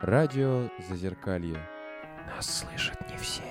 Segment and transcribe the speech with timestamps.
[0.00, 1.60] Радио Зазеркалье.
[2.26, 3.42] Нас слышат не все.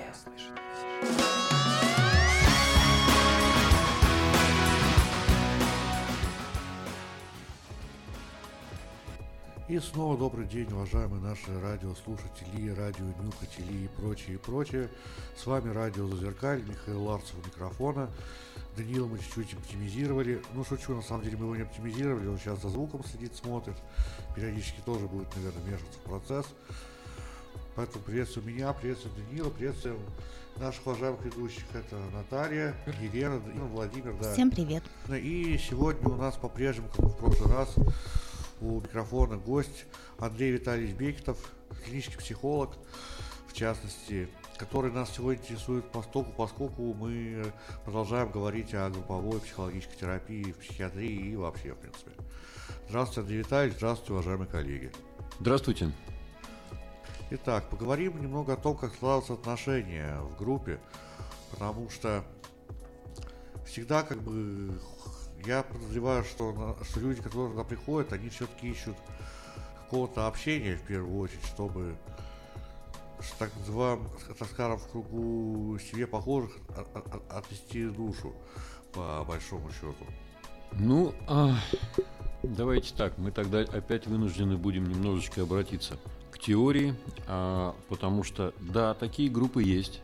[9.70, 14.90] И снова добрый день, уважаемые наши радиослушатели, радионюхатели и прочее, и прочее.
[15.36, 18.10] С вами радио Зазеркаль, Михаил Ларцев у микрофона.
[18.76, 20.42] Даниила мы чуть-чуть оптимизировали.
[20.54, 23.76] Ну, шучу, на самом деле мы его не оптимизировали, он сейчас за звуком сидит, смотрит.
[24.34, 26.46] Периодически тоже будет, наверное, вмешиваться в процесс.
[27.76, 30.00] Поэтому приветствую меня, приветствую Даниила, приветствую
[30.56, 31.62] наших уважаемых ведущих.
[31.74, 33.38] Это Наталья, Елена,
[33.72, 34.16] Владимир.
[34.20, 34.32] Да.
[34.32, 34.82] Всем привет.
[35.10, 37.72] И сегодня у нас по-прежнему, как и в прошлый раз,
[38.60, 39.86] у микрофона гость
[40.18, 41.52] Андрей Витальевич Бекетов,
[41.84, 42.76] клинический психолог,
[43.48, 44.28] в частности,
[44.58, 47.44] который нас сегодня интересует поскольку, поскольку мы
[47.84, 52.12] продолжаем говорить о групповой психологической терапии в психиатрии и вообще, в принципе.
[52.88, 54.92] Здравствуйте, Андрей Витальевич, здравствуйте, уважаемые коллеги.
[55.40, 55.92] Здравствуйте.
[57.30, 60.80] Итак, поговорим немного о том, как складываются отношения в группе,
[61.52, 62.24] потому что
[63.64, 64.78] всегда как бы
[65.46, 68.96] я подозреваю, что, что люди, которые туда приходят, они все-таки ищут
[69.84, 71.96] какого-то общения в первую очередь, чтобы
[73.58, 76.52] называемым, так скажем, в кругу себе похожих
[77.28, 78.32] отвести душу,
[78.92, 80.06] по большому счету.
[80.72, 81.54] Ну, а,
[82.42, 85.98] давайте так, мы тогда опять вынуждены будем немножечко обратиться
[86.30, 86.94] к теории,
[87.26, 90.00] а, потому что, да, такие группы есть,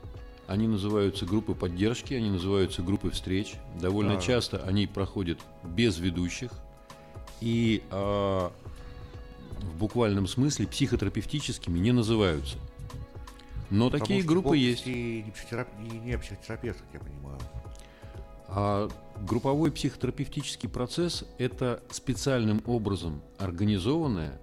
[0.47, 3.55] они называются группы поддержки, они называются группы встреч.
[3.81, 4.21] Довольно да.
[4.21, 6.51] часто они проходят без ведущих.
[7.41, 8.53] И а,
[9.61, 12.57] в буквальном смысле психотерапевтическими не называются.
[13.71, 14.87] Но Потому такие группы есть.
[14.87, 15.69] И не, психотерап...
[15.81, 17.39] и не психотерапевт, как я понимаю.
[18.49, 18.89] А
[19.21, 24.41] групповой психотерапевтический процесс– это специальным образом организованное,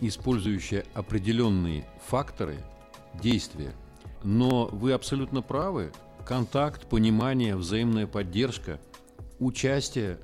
[0.00, 2.58] использующее определенные факторы
[3.20, 3.72] действия–
[4.22, 5.92] но вы абсолютно правы.
[6.24, 8.80] Контакт, понимание, взаимная поддержка,
[9.38, 10.18] участие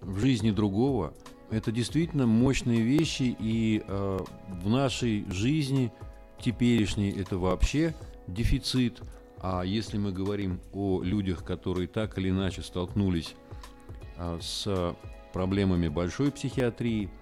[0.00, 1.14] в жизни другого–
[1.50, 4.18] это действительно мощные вещи, и э,
[4.48, 5.92] в нашей жизни
[6.40, 7.94] теперешней это вообще
[8.26, 9.02] дефицит.
[9.38, 13.34] А если мы говорим о людях, которые так или иначе столкнулись
[14.16, 14.96] э, с
[15.32, 17.10] проблемами большой психиатрии–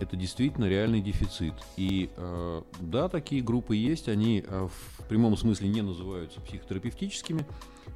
[0.00, 1.54] это действительно реальный дефицит.
[1.76, 7.44] И э, да, такие группы есть, они э, в прямом смысле не называются психотерапевтическими,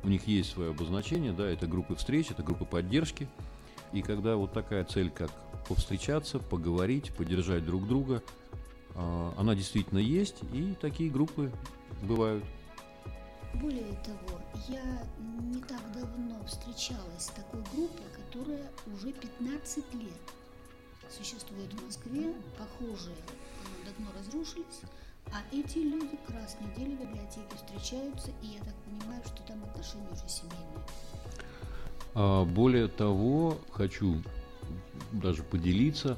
[0.03, 3.29] у них есть свое обозначение, да, это группы встреч, это группы поддержки.
[3.93, 5.31] И когда вот такая цель, как
[5.69, 8.21] повстречаться, поговорить, поддержать друг друга,
[8.97, 11.53] э, она действительно есть, и такие группы
[12.03, 12.45] бывают.
[13.55, 15.07] Более того, я
[15.45, 20.21] не так давно встречалась с такой группой, которая уже 15 лет
[21.09, 23.15] существуют в Москве, похожие
[23.85, 24.81] давно разрушились,
[25.33, 30.09] а эти люди раз неделю в библиотеке встречаются, и я так понимаю, что там отношения
[30.13, 30.85] уже семейные.
[32.15, 34.23] А, более того, хочу
[35.13, 36.17] даже поделиться,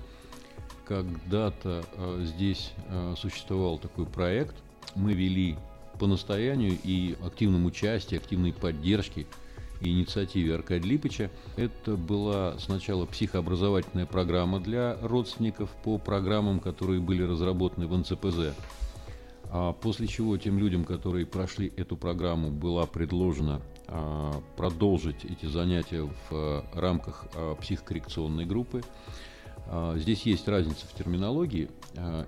[0.87, 4.56] когда-то а, здесь а, существовал такой проект,
[4.95, 5.56] мы вели
[5.99, 9.27] по настоянию и активном участии, активной поддержке–
[9.81, 11.31] инициативе Аркадия Липыча.
[11.56, 18.55] Это была сначала психообразовательная программа для родственников по программам, которые были разработаны в НЦПЗ.
[19.51, 26.03] А после чего тем людям, которые прошли эту программу, была предложена а, продолжить эти занятия
[26.03, 27.27] в а, рамках
[27.61, 28.83] психокоррекционной группы.
[29.97, 31.69] Здесь есть разница в терминологии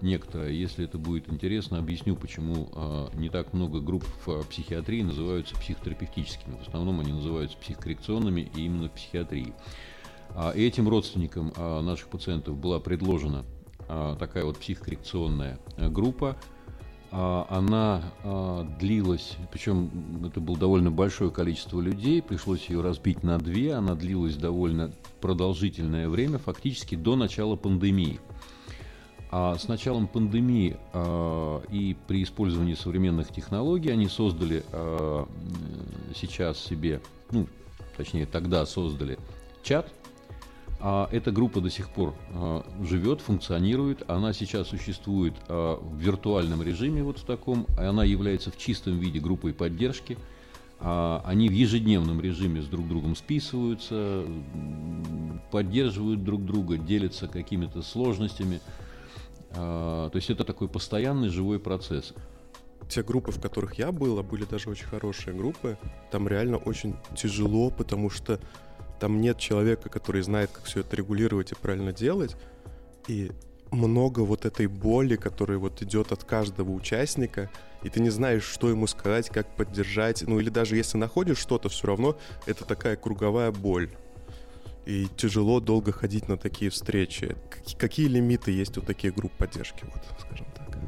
[0.00, 0.50] некоторая.
[0.50, 2.68] Если это будет интересно, объясню, почему
[3.14, 6.56] не так много групп в психиатрии называются психотерапевтическими.
[6.56, 9.52] В основном они называются психокоррекционными и именно в психиатрии.
[10.56, 13.44] Этим родственникам наших пациентов была предложена
[14.18, 16.57] такая вот психокоррекционная группа– а,
[17.10, 19.90] она а, длилась, причем
[20.26, 26.08] это было довольно большое количество людей, пришлось ее разбить на две, она длилась довольно продолжительное
[26.08, 28.20] время, фактически до начала пандемии.
[29.30, 34.64] А с началом пандемии э, и при использовании современных технологий они создали
[36.14, 37.00] сейчас себе,
[37.30, 37.46] ну,
[37.96, 39.18] точнее тогда создали
[39.62, 39.92] чат,
[40.80, 44.08] а эта группа до сих пор а, живет, функционирует.
[44.08, 47.66] Она сейчас существует а, в виртуальном режиме, вот в таком.
[47.76, 50.16] Она является в чистом виде группой поддержки.
[50.80, 54.24] А, они в ежедневном режиме с друг другом списываются,
[55.50, 58.60] поддерживают друг друга, делятся какими-то сложностями.
[59.50, 62.14] А, то есть это такой постоянный живой процесс.
[62.88, 65.76] Те группы, в которых я был, были даже очень хорошие группы.
[66.12, 68.40] Там реально очень тяжело, потому что
[68.98, 72.36] там нет человека, который знает, как все это регулировать и правильно делать.
[73.06, 73.30] И
[73.70, 77.50] много вот этой боли, которая вот идет от каждого участника,
[77.82, 80.22] и ты не знаешь, что ему сказать, как поддержать.
[80.26, 83.90] Ну или даже если находишь что-то, все равно это такая круговая боль.
[84.86, 87.36] И тяжело долго ходить на такие встречи.
[87.76, 90.78] Какие, лимиты есть у таких групп поддержки, вот, скажем так?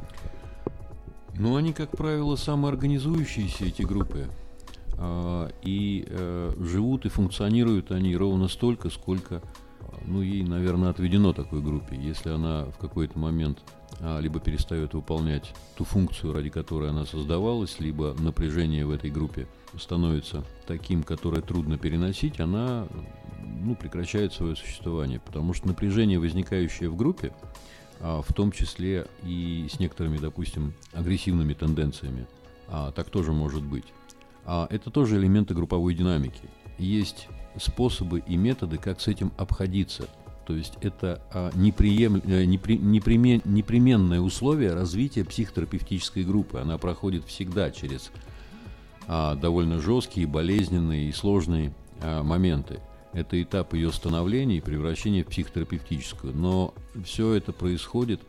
[1.35, 4.27] Ну, они, как правило, самоорганизующиеся, эти группы.
[4.97, 9.41] А, и э, живут и функционируют они ровно столько, сколько
[10.05, 11.95] ну, ей, наверное, отведено такой группе.
[11.95, 13.59] Если она в какой-то момент
[13.99, 19.47] а, либо перестает выполнять ту функцию, ради которой она создавалась, либо напряжение в этой группе
[19.79, 22.87] становится таким, которое трудно переносить, она
[23.43, 25.19] ну, прекращает свое существование.
[25.19, 27.33] Потому что напряжение, возникающее в группе,
[27.99, 32.27] а, в том числе и с некоторыми, допустим, агрессивными тенденциями,
[32.67, 33.85] а, так тоже может быть.
[34.53, 36.41] А это тоже элементы групповой динамики.
[36.77, 40.09] Есть способы и методы, как с этим обходиться.
[40.45, 46.59] То есть это а, неприем, э, непри, непремен, непременное условие развития психотерапевтической группы.
[46.59, 48.11] Она проходит всегда через
[49.07, 52.81] а, довольно жесткие, болезненные и сложные а, моменты.
[53.13, 56.35] Это этап ее становления и превращения в психотерапевтическую.
[56.35, 56.73] Но
[57.05, 58.19] все это происходит,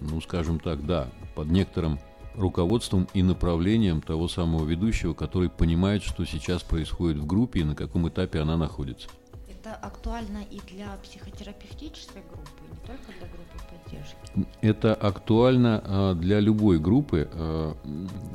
[0.00, 1.98] ну, скажем так, да, под некоторым
[2.34, 7.74] руководством и направлением того самого ведущего, который понимает, что сейчас происходит в группе и на
[7.74, 9.08] каком этапе она находится.
[9.48, 14.16] Это актуально и для психотерапевтической группы, не только для группы поддержки?
[14.60, 17.28] Это актуально э, для любой группы.
[17.32, 17.74] Э,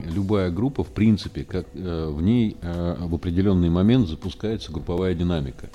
[0.03, 5.69] любая группа, в принципе, как э, в ней э, в определенный момент запускается групповая динамика.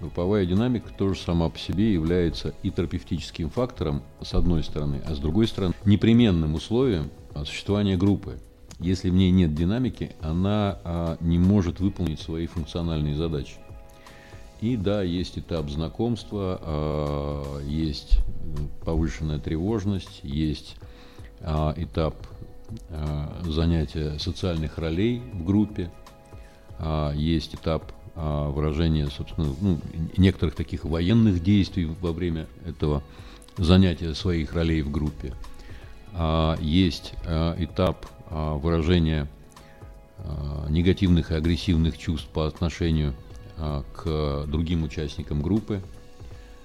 [0.00, 5.18] Групповая динамика тоже сама по себе является и терапевтическим фактором, с одной стороны, а с
[5.18, 7.10] другой стороны, непременным условием
[7.44, 8.38] существования группы.
[8.78, 13.56] Если в ней нет динамики, она а, не может выполнить свои функциональные задачи.
[14.60, 18.18] И да, есть этап знакомства, а, есть
[18.84, 20.76] повышенная тревожность, есть
[21.40, 22.16] а, этап
[22.90, 25.90] а, занятия социальных ролей в группе,
[26.78, 29.78] а, есть этап а, выражения, собственно, ну,
[30.16, 33.02] некоторых таких военных действий во время этого
[33.58, 35.34] занятия своих ролей в группе.
[36.14, 39.28] А, есть а, этап выражения
[40.68, 43.14] негативных и агрессивных чувств по отношению
[43.56, 45.80] к другим участникам группы.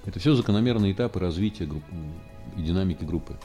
[0.06, 1.69] Это все закономерные этапы развития
[2.57, 3.38] и динамики группы.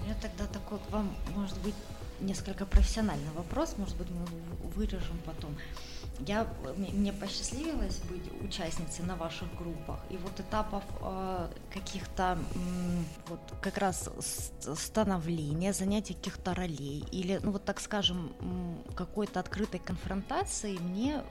[0.00, 1.74] У меня тогда такой к вам, может быть,
[2.20, 5.50] несколько профессиональный вопрос, может быть, мы вырежем потом.
[6.20, 6.46] Я,
[6.76, 12.58] мне посчастливилось быть участницей на ваших группах, и вот этапов э, каких-то э,
[13.28, 14.10] вот как раз
[14.60, 18.32] становления, занятия каких-то ролей, или, ну вот так скажем,
[18.94, 21.22] какой-то открытой конфронтации мне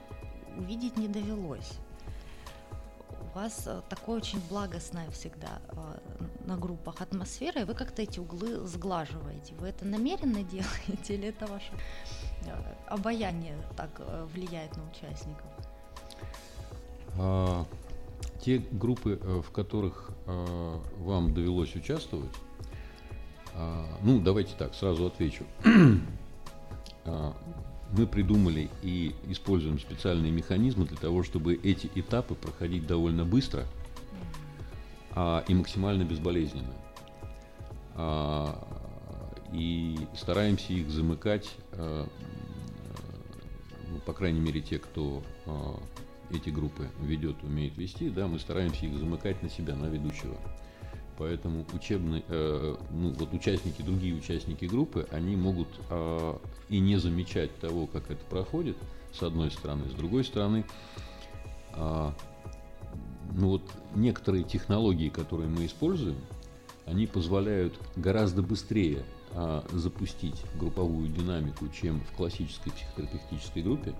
[0.56, 1.72] увидеть не довелось
[3.36, 5.98] вас э, такое очень благостная всегда э,
[6.46, 9.54] на группах атмосфера, и вы как-то эти углы сглаживаете.
[9.56, 12.15] Вы это намеренно делаете или это ваше э,
[12.88, 14.00] обаяние так
[14.32, 15.46] влияет на участников?
[17.18, 17.64] А,
[18.40, 22.30] те группы, в которых а, вам довелось участвовать,
[23.54, 25.44] а, ну, давайте так, сразу отвечу.
[27.08, 27.36] А,
[27.92, 33.64] мы придумали и используем специальные механизмы для того, чтобы эти этапы проходить довольно быстро
[35.12, 36.74] а, и максимально безболезненно.
[37.94, 38.85] А,
[39.52, 42.08] и стараемся их замыкать, а,
[43.88, 45.80] ну, по крайней мере, те, кто а,
[46.30, 50.36] эти группы ведет, умеет вести, да, мы стараемся их замыкать на себя, на ведущего.
[51.18, 56.38] Поэтому учебные, э, ну, вот участники, другие участники группы, они могут э,
[56.68, 58.76] и не замечать того, как это проходит,
[59.14, 59.88] с одной стороны.
[59.88, 60.66] С другой стороны,
[61.74, 62.10] э,
[63.34, 63.62] ну вот
[63.94, 66.16] некоторые технологии, которые мы используем,
[66.84, 69.15] они позволяют гораздо быстрее э,
[69.72, 73.94] запустить групповую динамику, чем в классической психотерапевтической группе,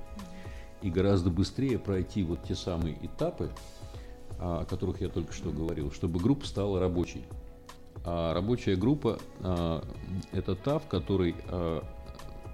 [0.83, 3.51] и гораздо быстрее пройти вот те самые этапы,
[4.39, 7.25] о которых я только что говорил, чтобы группа стала рабочей.
[8.05, 9.83] А рабочая группа а,
[10.33, 11.83] это та, в которой а,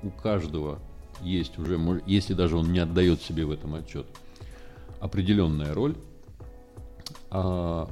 [0.02, 0.78] у каждого
[1.20, 4.06] есть уже, если даже он не отдает себе в этом отчет,
[5.00, 5.96] определенная роль.
[7.30, 7.90] А,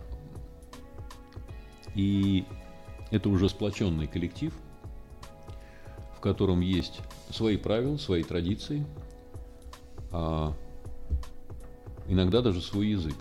[1.95, 2.45] и
[3.11, 4.55] это уже сплоченный коллектив,
[6.21, 7.01] в котором есть
[7.31, 8.85] свои правила, свои традиции,
[10.13, 10.53] а,
[12.07, 13.15] иногда даже свой язык.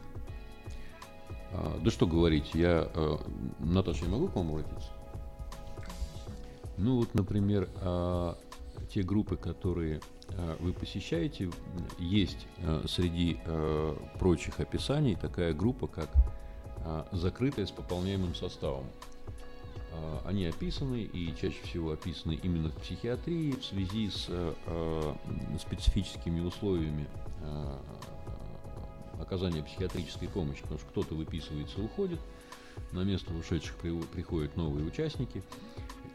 [1.53, 2.91] А, да что говорить, я...
[2.93, 3.25] А,
[3.59, 4.89] Наташа, я могу к вам обратиться?
[6.75, 8.37] Ну вот, например, а,
[8.93, 10.01] те группы, которые
[10.59, 11.49] вы посещаете,
[11.97, 12.47] есть
[12.87, 13.39] среди
[14.19, 16.09] прочих описаний такая группа, как
[16.85, 18.85] а, закрытая с пополняемым составом.
[19.91, 25.13] А, Они описаны и чаще всего описаны именно в психиатрии в связи с э, э,
[25.59, 27.07] специфическими условиями
[27.41, 27.77] э,
[29.19, 32.19] оказания психиатрической помощи, потому что кто-то выписывается и уходит,
[32.91, 35.43] на место ушедших при- приходят новые участники.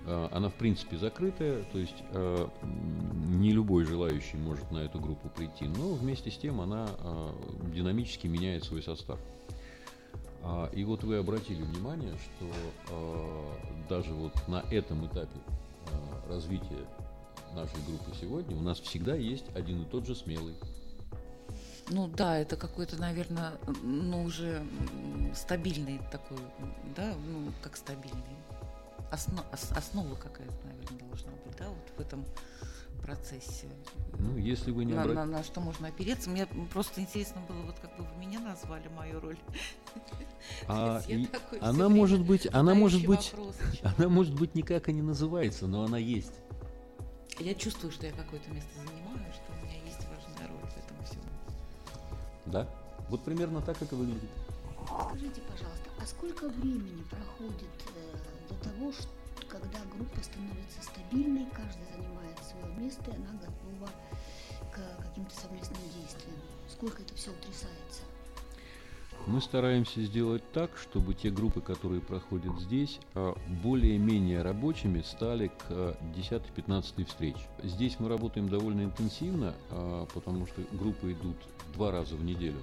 [0.07, 1.97] А, Она, в принципе, закрытая, то есть
[3.27, 6.89] не любой желающий может на эту группу прийти, но вместе с тем она
[7.75, 9.19] динамически меняет свой состав.
[10.45, 12.47] А, И вот вы обратили внимание, что
[12.91, 15.39] э, даже вот на этом этапе
[15.87, 16.85] э, развития
[17.55, 20.55] нашей группы сегодня у нас всегда есть один и тот же смелый.
[21.91, 24.63] Ну да, это какой-то, наверное, ну уже
[25.35, 26.39] стабильный такой,
[26.97, 28.23] да, ну как стабильный.
[29.13, 32.25] Осно- ос- основа какая-то, наверное, должна быть, да, вот в этом
[33.05, 33.69] процессе.
[34.19, 36.31] Ну, если вы не на, обра- на- на что можно опереться.
[36.31, 39.39] Мне просто интересно было, вот как бы вы меня назвали, мою роль.
[40.69, 41.27] А, и
[41.63, 43.33] она может быть, она может быть,
[43.97, 46.33] она может быть никак и не называется, но она есть.
[47.39, 51.05] Я чувствую, что я какое-то место занимаю, что у меня есть важная роль в этом
[51.07, 51.23] всем.
[52.47, 52.69] Да?
[53.09, 54.29] Вот примерно так это выглядит.
[55.09, 58.17] Скажите, пожалуйста, а сколько времени проходит э,
[58.51, 59.09] до того, ш-
[59.49, 62.34] когда группа становится стабильной, каждый занимает
[62.67, 63.89] место, и она готова
[64.73, 66.37] к каким-то совместным действиям?
[66.69, 68.03] Сколько это все утрясается?
[69.27, 75.65] Мы стараемся сделать так, чтобы те группы, которые проходят здесь, а, более-менее рабочими стали к
[75.71, 77.37] а, 10-15 встреч.
[77.63, 81.37] Здесь мы работаем довольно интенсивно, а, потому что группы идут
[81.73, 82.61] два раза в неделю.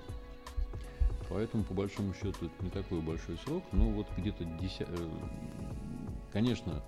[1.30, 4.82] Поэтому, по большому счету, это не такой большой срок, но вот где-то 10...
[4.82, 5.10] э,
[6.32, 6.82] Конечно,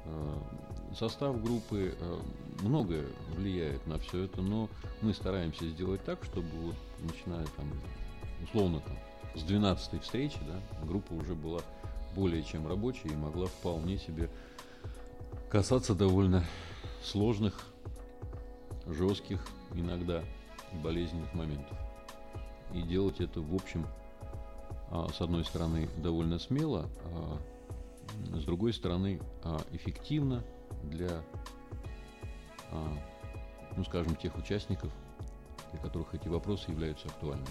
[0.98, 1.98] состав группы
[2.62, 3.06] многое
[3.36, 4.70] влияет на все это, но
[5.02, 7.72] мы стараемся сделать так, чтобы вот начиная там,
[8.44, 8.98] условно там,
[9.36, 11.62] с 12 встречи, да, группа уже была
[12.16, 14.30] более чем рабочей и могла вполне себе
[15.50, 16.44] касаться довольно
[17.04, 17.66] сложных,
[18.86, 20.24] жестких иногда
[20.84, 21.78] болезненных моментов.
[22.74, 23.86] И делать это, в общем,
[24.92, 27.40] а, с одной стороны, довольно смело, а
[28.36, 30.44] с другой стороны, а, эффективно
[30.84, 31.24] для,
[33.76, 34.92] ну, скажем, тех участников,
[35.72, 37.48] для которых эти вопросы являются актуальными.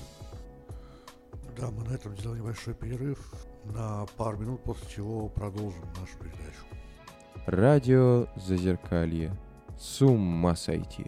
[1.56, 6.64] Да, мы на этом сделаем небольшой перерыв на пару минут, после чего продолжим нашу передачу.
[7.46, 9.36] Радио Зазеркалье.
[9.78, 11.06] С ума сойти.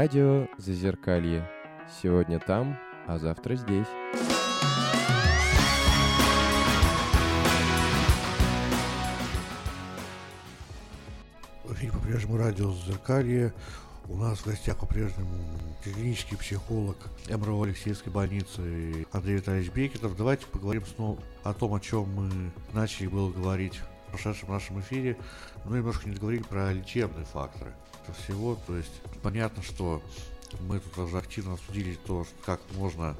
[0.00, 1.44] Радио Зазеркалье.
[2.00, 3.88] Сегодня там, а завтра здесь.
[11.68, 13.52] Эфире по-прежнему радио «Зеркалье».
[14.08, 15.34] У нас в гостях по-прежнему
[15.82, 16.96] клинический психолог
[17.28, 20.16] МРО Алексеевской больницы Андрей Витальевич Бекетов.
[20.16, 25.16] Давайте поговорим снова о том, о чем мы начали было говорить в прошедшем нашем эфире.
[25.64, 27.74] Мы немножко не договорили про лечебные факторы
[28.08, 28.58] этого всего.
[28.66, 28.92] То есть
[29.22, 30.02] понятно, что
[30.60, 33.16] мы тут уже активно обсудили то, как можно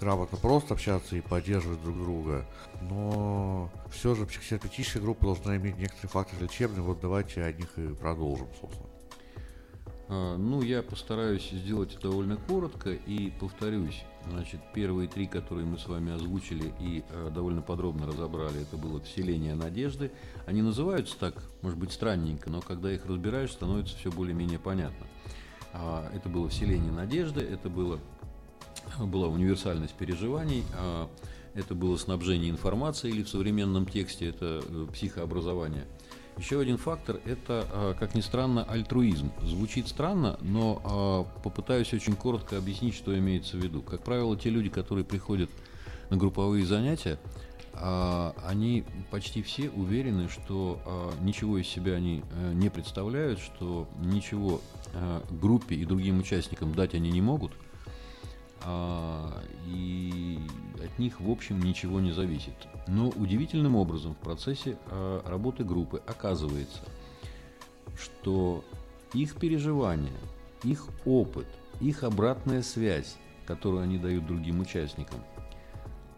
[0.00, 2.46] грамотно просто общаться и поддерживать друг друга.
[2.82, 6.82] Но все же психотерапевтическая группа должна иметь некоторые факторы лечебные.
[6.82, 8.88] Вот давайте о них и продолжим, собственно.
[10.08, 14.04] А, Ну, я постараюсь сделать это довольно коротко и повторюсь.
[14.28, 19.00] Значит, первые три, которые мы с вами озвучили и э, довольно подробно разобрали, это было
[19.00, 20.10] вселение надежды.
[20.46, 25.06] Они называются так, может быть, странненько, но когда их разбираешь, становится все более-менее понятно.
[25.72, 28.00] А, Это было вселение надежды, это было,
[28.98, 31.08] была универсальность переживаний, а,
[31.54, 35.86] это было снабжение информацией, или в современном тексте это э, психообразование.
[36.38, 39.32] Еще один фактор– это, а, как ни странно, альтруизм.
[39.42, 43.80] Звучит странно, но а, попытаюсь очень коротко объяснить, что имеется в виду.
[43.80, 45.48] Как правило, те люди, которые приходят
[46.10, 47.18] на групповые занятия,
[47.72, 54.60] а, они почти все уверены, что ничего из себя они э, не представляют, что ничего
[54.94, 57.52] а, группе и другим участникам дать они не могут,
[58.64, 60.38] а, и
[60.82, 62.54] от них, в общем, ничего не зависит.
[62.88, 66.80] Но удивительным образом в процессе а, работы группы оказывается,
[67.98, 68.64] что
[69.12, 70.18] их переживания,
[70.64, 71.46] их опыт,
[71.80, 73.16] их обратная связь,
[73.46, 75.20] которую они дают другим участникам,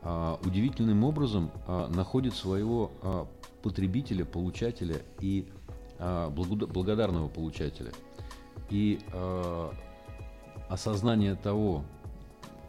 [0.02, 3.28] а, удивительным образом находит своего
[3.62, 5.48] потребителя, получателя и
[5.98, 7.92] благода- благодарного получателя.
[8.70, 9.00] И
[10.68, 11.84] осознание того,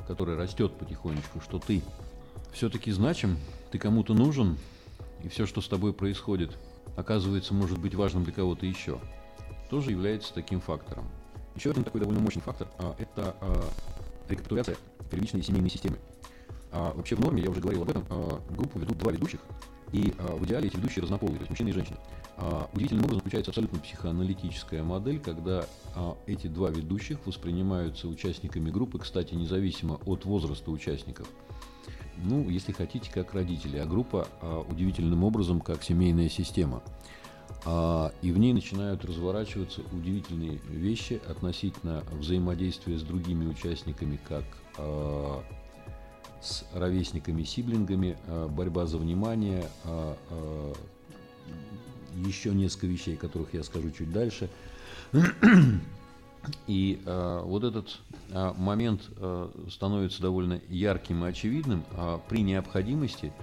[0.10, 1.84] которое растет потихонечку, что ты
[2.52, 3.38] все-таки значим,
[3.70, 4.58] ты кому-то нужен,
[5.24, 6.58] и все, что с тобой происходит,
[6.98, 8.98] оказывается, может быть важным для кого-то еще,
[9.70, 11.08] тоже является таким фактором.
[11.56, 13.64] Еще один такой довольно мощный фактор а, это а,
[14.28, 14.78] рекапитуляция
[15.12, 16.00] первичной семейной системы.
[16.72, 19.40] А, вообще в норме, я уже говорил об этом, а, группу ведут два ведущих,
[19.92, 21.98] и а, в идеале эти ведущие разнополые, то есть мужчина и женщина.
[22.74, 29.34] Удивительным образом включается абсолютно психоаналитическая модель, когда а, эти два ведущих воспринимаются участниками группы, кстати,
[29.34, 31.28] независимо от возраста участников.
[32.24, 34.28] Ну, если хотите, как родители, а группа
[34.70, 36.84] удивительным образом как семейная система.
[37.66, 44.44] И в ней начинают разворачиваться удивительные вещи относительно взаимодействия с другими участниками, как
[46.42, 50.74] с ровесниками, сиблингами, а, борьба за внимание, а, а,
[52.16, 54.50] еще несколько вещей, которых я скажу чуть дальше.
[56.68, 58.00] И вот этот
[58.58, 59.02] момент
[59.70, 61.84] становится довольно ярким и очевидным.
[61.92, 63.34] А, при необходимости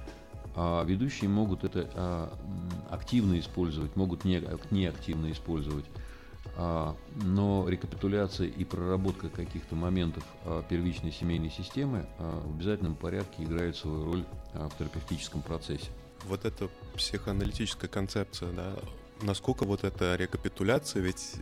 [0.56, 2.30] а, ведущие могут это
[2.90, 5.84] активно использовать, могут не, неактивно использовать.
[6.58, 13.44] А, но рекапитуляция и проработка каких-то моментов а, первичной семейной системы а, в обязательном порядке
[13.44, 15.90] играет свою роль в терапевтическом процессе.
[16.24, 18.72] Вот эта психоаналитическая концепция, да,
[19.20, 21.34] насколько вот эта рекапитуляция, ведь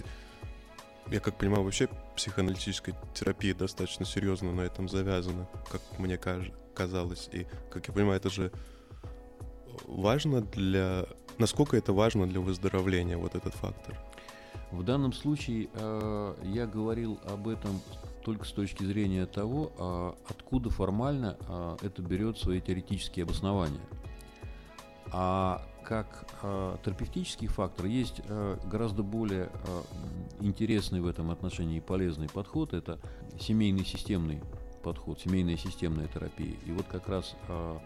[1.11, 6.19] я как понимаю, вообще психоаналитическая терапия достаточно серьезно на этом завязана, как мне
[6.75, 7.29] казалось.
[7.33, 8.51] И, как я понимаю, это же
[9.87, 11.07] важно для...
[11.39, 13.97] Насколько это важно для выздоровления, вот этот фактор?
[14.75, 17.81] В данном случае э, я говорил об этом
[18.25, 23.81] только с точки зрения того, а откуда формально а, это берет свои теоретические обоснования.
[25.13, 29.83] А как а, терапевтический фактор есть а, гораздо более а,
[30.41, 32.73] интересный в этом отношении и полезный подход.
[32.73, 32.99] Это
[33.39, 34.41] семейный системный
[34.83, 36.57] подход, семейная системная терапия.
[36.67, 37.79] И вот как раз а,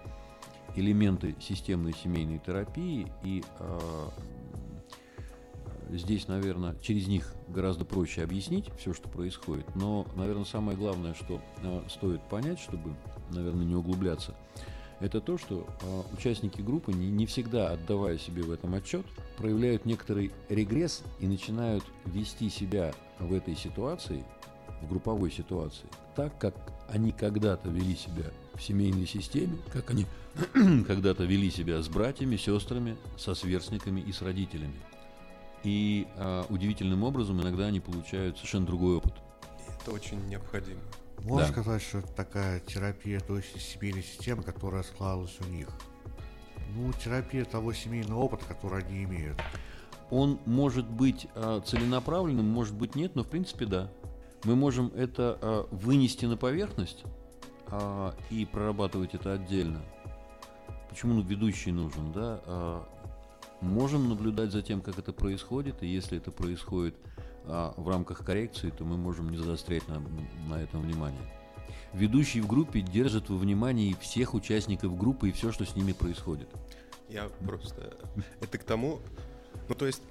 [0.76, 4.10] элементы системной семейной терапии и а,
[5.90, 9.66] здесь, наверное, через них гораздо проще объяснить все, что происходит.
[9.74, 12.94] Но, наверное, самое главное, что э, стоит понять, чтобы,
[13.30, 14.34] наверное, не углубляться,
[15.00, 19.84] это то, что э, участники группы, не, не всегда отдавая себе в этом отчет, проявляют
[19.84, 24.24] некоторый регресс и начинают вести себя в этой ситуации,
[24.82, 26.54] в групповой ситуации, так, как
[26.88, 30.06] они когда-то вели себя в семейной системе, как они
[30.86, 34.76] когда-то вели себя с братьями, сестрами, со сверстниками и с родителями.
[35.68, 39.12] И э, удивительным образом иногда они получают совершенно другой опыт.
[39.82, 40.80] Это очень необходимо.
[41.18, 41.52] Можно Да.
[41.52, 45.68] сказать, что это такая терапия той семейной системы, которая складывалась у них.
[46.74, 49.38] Ну, терапия того семейного опыта, который они имеют.
[50.10, 53.92] Он может быть э, целенаправленным, может быть нет, но в принципе да.
[54.44, 57.04] Мы можем это э, вынести на поверхность
[57.66, 59.82] а, и прорабатывать это отдельно.
[60.88, 62.40] Почему ну, ведущий нужен, да?
[63.60, 66.94] Можем наблюдать за тем, как это происходит, и если это происходит
[67.44, 70.00] а, в рамках коррекции, то мы можем не заострять на,
[70.48, 71.20] на этом внимание.
[71.92, 76.48] Ведущий в группе держит во внимании всех участников группы и все, что с ними происходит.
[77.08, 77.96] Я просто...
[78.40, 79.00] Это к тому...
[79.68, 80.02] Ну, то есть,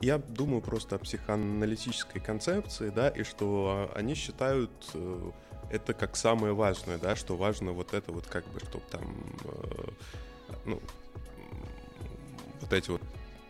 [0.00, 5.30] я думаю просто о психоаналитической концепции, да, и что а, они считают э,
[5.70, 9.02] это как самое важное, да, что важно вот это вот как бы, чтобы там,
[9.44, 9.88] э,
[10.66, 10.80] ну,
[12.64, 13.02] вот эти вот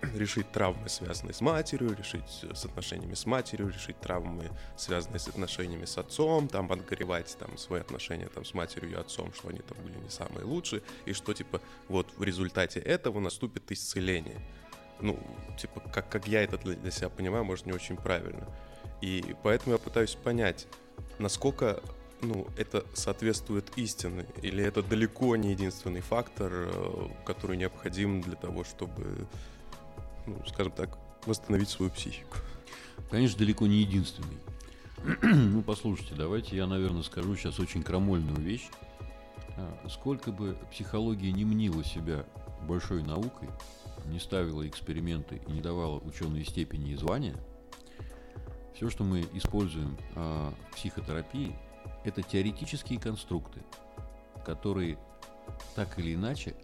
[0.14, 5.85] решить травмы, связанные с матерью, решить с отношениями с матерью, решить травмы, связанные с отношениями
[5.85, 9.79] с отцом, там отгоревать там свои отношения там с матерью и отцом, что они там
[9.83, 14.40] были не самые лучшие, и что типа вот в результате этого наступит исцеление.
[15.00, 15.18] Ну,
[15.59, 18.46] типа, как, как я это для, себя понимаю, может, не очень правильно.
[19.00, 20.66] И поэтому я пытаюсь понять,
[21.18, 21.83] насколько
[22.22, 28.64] ну, это соответствует истине, или это далеко не единственный фактор, э, который необходим для того,
[28.64, 29.27] чтобы,
[30.27, 32.37] ну, скажем так, восстановить свою психику.
[33.11, 34.38] Конечно, далеко не единственный.
[35.22, 38.68] ну, послушайте, давайте я, наверное, скажу сейчас очень крамольную вещь.
[39.57, 42.24] А, Сколько бы психология не мнила себя
[42.66, 43.48] большой наукой,
[44.07, 47.37] не ставила эксперименты и не давала ученые степени и звания,
[48.74, 51.55] все, что мы используем а, в психотерапии,
[52.05, 53.61] это теоретические конструкты,
[54.45, 54.99] которые
[55.75, 56.55] так или иначе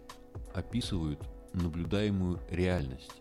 [0.53, 1.19] описывают
[1.53, 3.11] наблюдаемую реальность.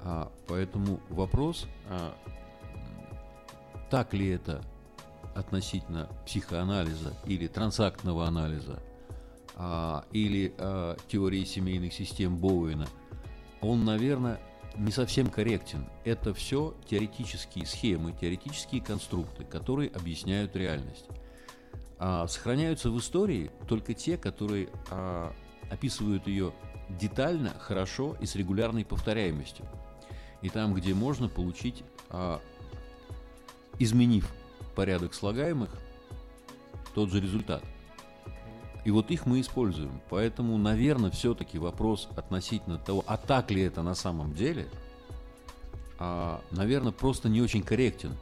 [0.00, 2.14] А, поэтому вопрос, а,
[3.90, 4.62] так ли это
[5.34, 8.82] относительно психоанализа или трансактного анализа,
[9.56, 12.88] а, или а, теории семейных систем Боуэна,
[13.60, 14.40] он, наверное,
[14.76, 15.86] не совсем корректен.
[16.04, 21.06] Это все теоретические схемы, теоретические конструкты, которые объясняют реальность.
[22.02, 25.34] А, сохраняются в истории только те, которые а,
[25.70, 26.54] описывают ее
[26.88, 29.66] детально, хорошо и с регулярной повторяемостью.
[30.40, 32.40] И там, где можно получить, а,
[33.78, 34.32] изменив
[34.74, 35.68] порядок слагаемых,
[36.94, 37.62] тот же результат.
[38.86, 40.00] И вот их мы используем.
[40.08, 44.68] Поэтому, наверное, все-таки вопрос относительно того, а так ли это на самом деле,
[46.50, 48.16] наверное, просто не очень корректен.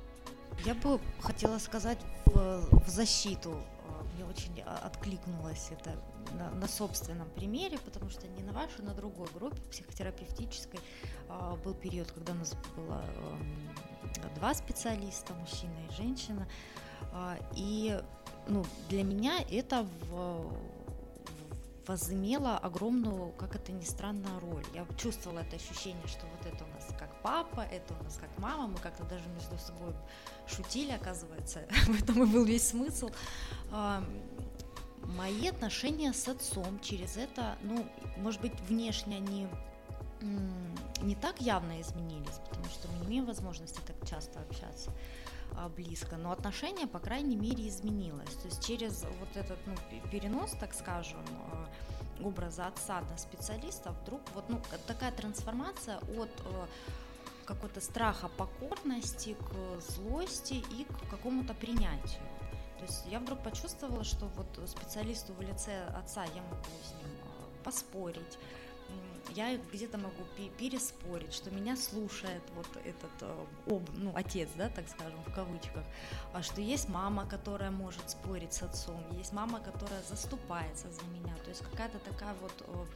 [0.64, 3.50] Я бы хотела сказать в, в защиту.
[3.52, 5.96] э, Мне очень а, откликнулось это
[6.34, 10.80] на, на собственном примере, потому что не на вашей, на другой группе психотерапевтической
[11.28, 16.46] а, был период, когда у нас было эм, два специалиста, мужчина и женщина.
[17.12, 17.98] А, И
[18.48, 20.52] ну, для меня это в-
[21.86, 24.64] возымело огромную, как это ни странно, роль.
[24.74, 28.28] Я чувствовала это ощущение, что вот это у нас как папа, это у нас как
[28.38, 29.94] мама, мы как-то даже между собой
[30.48, 33.10] шутили, оказывается, в этом и был весь смысл.
[33.70, 34.02] А,
[35.16, 37.86] Мои отношения с отцом через это, ну,
[38.18, 39.48] может быть, внешне они
[41.00, 44.90] не так явно изменились, потому что мы не имеем возможности так часто общаться
[45.56, 48.34] а, близко, но отношение, по крайней мере, изменилось.
[48.34, 51.68] То есть через вот этот ну, пе- перенос, так скажем, а,
[52.22, 56.30] образа отца на специалиста, вдруг вот ну, такая трансформация от
[57.48, 62.22] какого-то страха покорности к злости и к какому-то принятию.
[62.78, 67.10] То есть я вдруг почувствовала, что вот специалисту в лице отца я могу с ним
[67.10, 68.38] э, поспорить,
[69.34, 74.68] я где-то могу пе- переспорить, что меня слушает вот этот э, об, ну, отец, да,
[74.68, 75.84] так скажем, в кавычках,
[76.32, 81.34] а что есть мама, которая может спорить с отцом, есть мама, которая заступается за меня,
[81.44, 82.86] то есть какая-то такая вот э,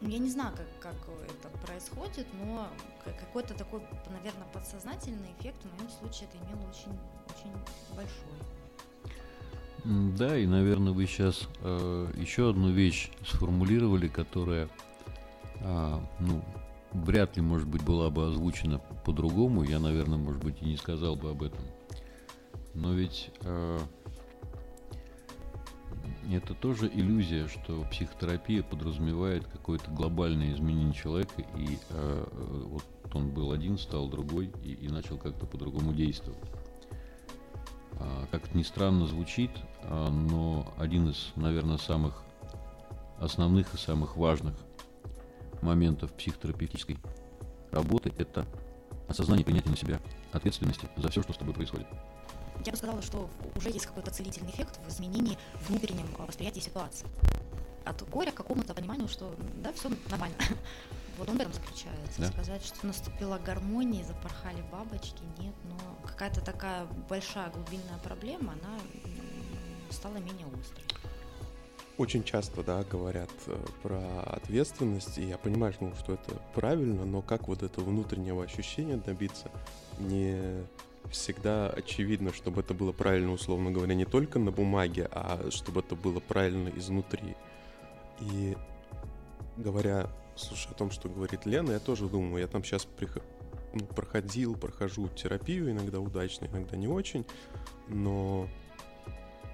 [0.00, 0.94] я не знаю, как, как
[1.28, 2.68] это происходит, но
[3.04, 3.80] ка- какой-то такой,
[4.10, 7.52] наверное, подсознательный эффект в моем случае это имело очень, очень
[7.96, 8.38] большой.
[10.18, 11.48] Да, и, наверное, вы сейчас
[12.16, 14.68] еще одну вещь сформулировали, которая,
[15.62, 16.44] а, ну,
[16.92, 19.62] вряд ли, может быть, была бы озвучена по-другому.
[19.62, 21.60] Я, наверное, может быть, и не сказал бы об этом.
[22.74, 23.80] Но ведь а,
[26.36, 33.30] это тоже иллюзия, что психотерапия подразумевает какое-то глобальное изменение человека, и а, э, вот он
[33.30, 36.50] был один, стал другой и, и начал как-то по-другому действовать.
[37.92, 39.50] А, Как это ни странно звучит,
[39.82, 42.22] а, но один из, наверное, самых
[43.18, 44.54] основных и самых важных
[45.62, 46.98] моментов психотерапевтической
[47.70, 48.46] работы– это
[49.08, 50.00] осознание принятия на себя
[50.32, 51.86] ответственности за все, что с тобой происходит.
[52.64, 57.06] Я бы сказала, что уже есть какой-то целительный эффект в изменении внутреннем э, восприятия ситуации.
[57.84, 60.36] От горя к какому-то пониманию, что да, все нормально.
[61.18, 62.20] Вот он в этом заключается.
[62.20, 62.28] Да.
[62.28, 68.78] Сказать, что наступила гармония, запорхали бабочки, нет, но какая-то такая большая глубинная проблема, она
[69.90, 70.84] стала менее острой.
[71.96, 77.22] Очень часто, да, говорят э, про ответственность, и я понимаю, ну, что это правильно, но
[77.22, 79.50] как вот этого внутреннего ощущения добиться,
[79.98, 80.62] не
[81.10, 85.94] всегда очевидно, чтобы это было правильно, условно говоря, не только на бумаге, а чтобы это
[85.94, 87.36] было правильно изнутри.
[88.20, 88.56] И
[89.56, 92.86] говоря, слушай, о том, что говорит Лена, я тоже думаю, я там сейчас
[93.94, 97.24] проходил, прохожу терапию, иногда удачно, иногда не очень,
[97.88, 98.48] но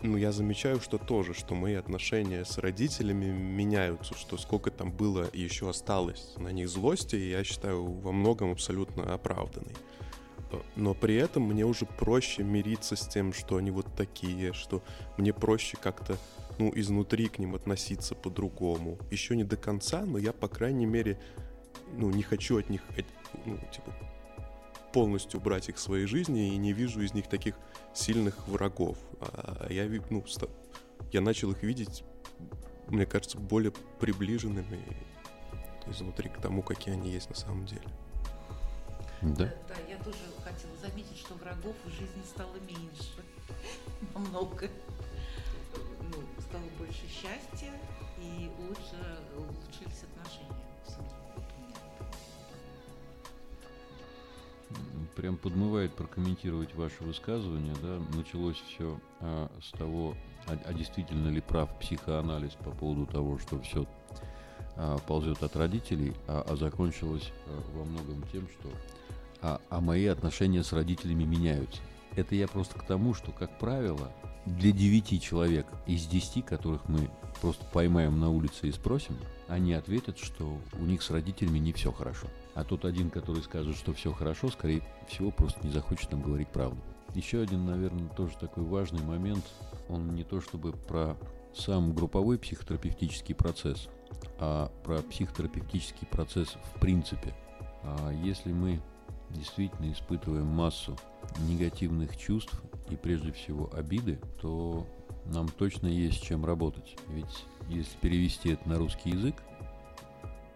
[0.04, 5.26] ну, я замечаю, что тоже, что мои отношения с родителями меняются, что сколько там было
[5.28, 9.74] и еще осталось на них злости, я считаю во многом абсолютно оправданной.
[10.76, 14.82] Но при этом мне уже проще мириться с тем, что они вот такие, что
[15.16, 16.16] мне проще как-то,
[16.58, 18.98] ну, изнутри к ним относиться по-другому.
[19.10, 21.18] Еще не до конца, но я, по крайней мере,
[21.96, 22.82] ну, не хочу от них,
[23.44, 23.92] ну, типа,
[24.92, 27.56] полностью убрать их в своей жизни и не вижу из них таких
[27.94, 28.96] сильных врагов.
[29.20, 30.24] А я, ну,
[31.12, 32.04] я начал их видеть,
[32.88, 34.78] мне кажется, более приближенными
[35.86, 37.82] изнутри к тому, какие они есть на самом деле.
[39.24, 39.46] Да.
[39.68, 43.24] Да, я тоже хотела заметить, что врагов в жизни стало меньше.
[44.14, 44.68] Намного.
[46.02, 47.72] Ну, стало больше счастья
[48.20, 48.96] и лучше
[49.34, 51.10] улучшились отношения в семье.
[55.16, 60.14] Прям подмывает прокомментировать ваше высказывание, да, началось все а, с того,
[60.46, 63.86] а, а действительно ли прав психоанализ по поводу того, что все
[64.76, 68.68] а, ползет от родителей, а, а закончилось а, во многом тем, что
[69.44, 71.82] а, а мои отношения с родителями меняются.
[72.16, 74.10] Это я просто к тому, что, как правило,
[74.46, 77.10] для девяти человек из десяти, которых мы
[77.42, 81.92] просто поймаем на улице и спросим, они ответят, что у них с родителями не все
[81.92, 82.26] хорошо.
[82.54, 86.48] А тот один, который скажет, что все хорошо, скорее всего, просто не захочет нам говорить
[86.48, 86.80] правду.
[87.14, 89.44] Еще один, наверное, тоже такой важный момент,
[89.90, 91.18] он не то чтобы про
[91.54, 93.88] сам групповой психотерапевтический процесс,
[94.38, 97.34] а про психотерапевтический процесс в принципе.
[97.82, 98.80] А если мы
[99.34, 100.96] действительно испытываем массу
[101.48, 104.86] негативных чувств и прежде всего обиды, то
[105.26, 106.96] нам точно есть чем работать.
[107.08, 109.42] Ведь если перевести это на русский язык,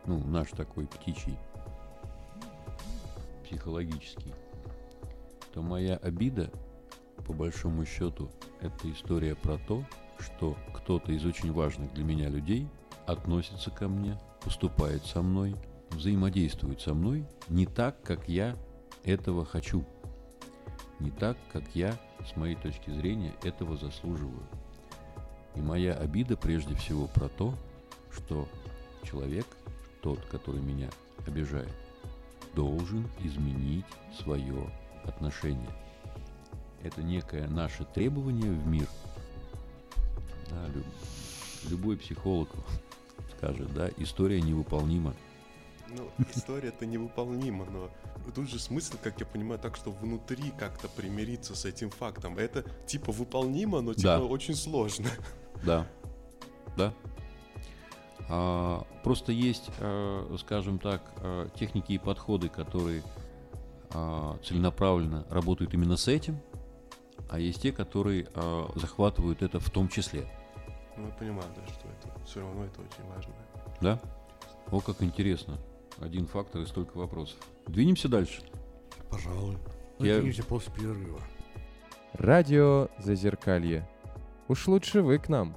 [0.07, 1.37] ну, наш такой птичий,
[3.45, 4.35] психологический,
[5.53, 6.51] то моя обида,
[7.27, 9.85] по большому счету, это история про то,
[10.19, 12.69] что кто-то из очень важных для меня людей
[13.07, 15.57] относится ко мне, поступает со мной,
[15.91, 18.57] взаимодействует со мной не так, как я
[19.05, 19.85] этого хочу.
[21.01, 24.43] Не так, как я, с моей точки зрения, этого заслуживаю.
[25.55, 27.55] И моя обида прежде всего про то,
[28.11, 28.49] что
[29.03, 29.47] человек,
[30.03, 30.89] тот, который меня
[31.27, 31.75] обижает,
[32.55, 33.87] должен изменить
[34.21, 34.71] свое
[35.05, 35.71] отношение.
[36.83, 38.89] Это некое наше требование в мир.
[40.51, 40.85] Да, люб,
[41.71, 42.49] любой психолог
[43.37, 45.15] скажет, да, история невыполнима.
[45.91, 47.91] Ну, история-то невыполнима, но
[48.35, 52.37] тут же смысл, как я понимаю, так, что внутри как-то примириться с этим фактом.
[52.37, 54.21] Это типа выполнимо, но типа Да.
[54.21, 55.09] очень сложно.
[55.65, 55.87] Да,
[56.77, 56.93] да.
[58.29, 63.03] А, просто есть, э, скажем так, э, техники и подходы, которые
[63.91, 66.39] а, целенаправленно работают именно с этим,
[67.31, 70.31] а есть те, которые а, захватывают это в том числе.
[70.99, 73.33] Ну, я понимаю, да, что это все равно это очень важно.
[73.81, 73.99] Да?
[74.71, 75.59] О, как интересно.
[76.01, 77.39] Один фактор и столько вопросов.
[77.67, 78.43] Двинемся дальше.
[79.11, 79.57] Пожалуй.
[79.99, 81.21] Я- Надеемся после перерыва.
[82.15, 83.89] Радио Зазеркалье.
[84.49, 85.57] Уж лучше вы к нам.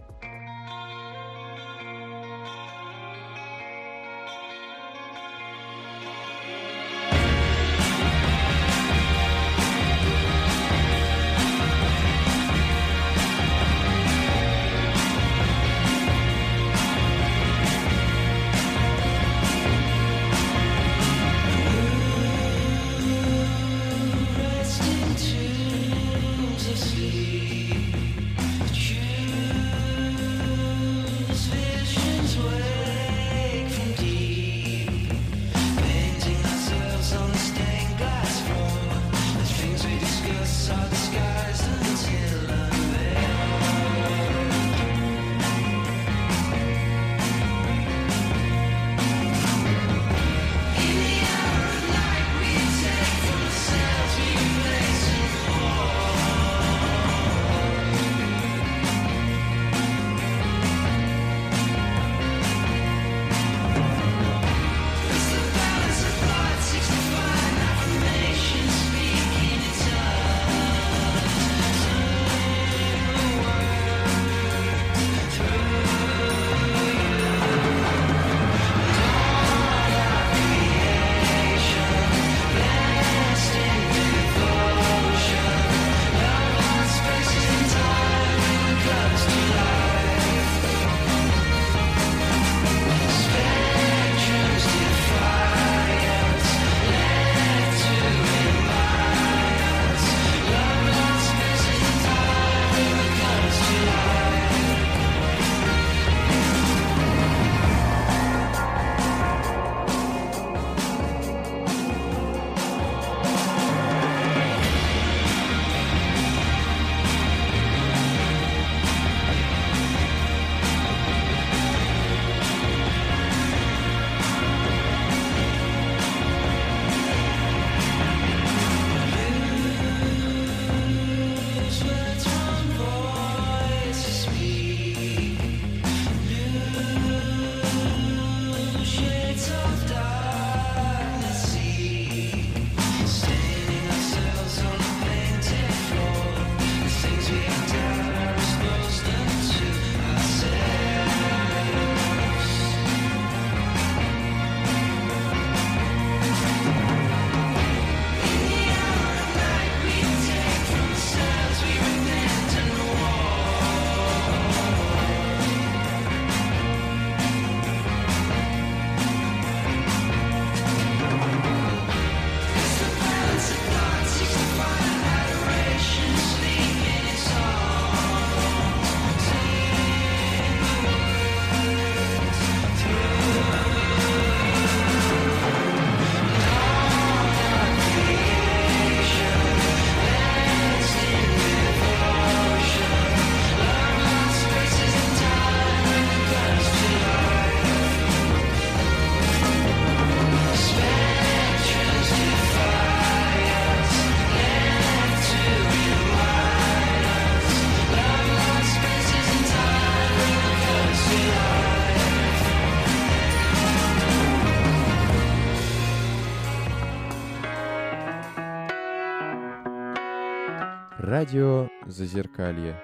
[221.22, 222.82] Радио Зазеркалье.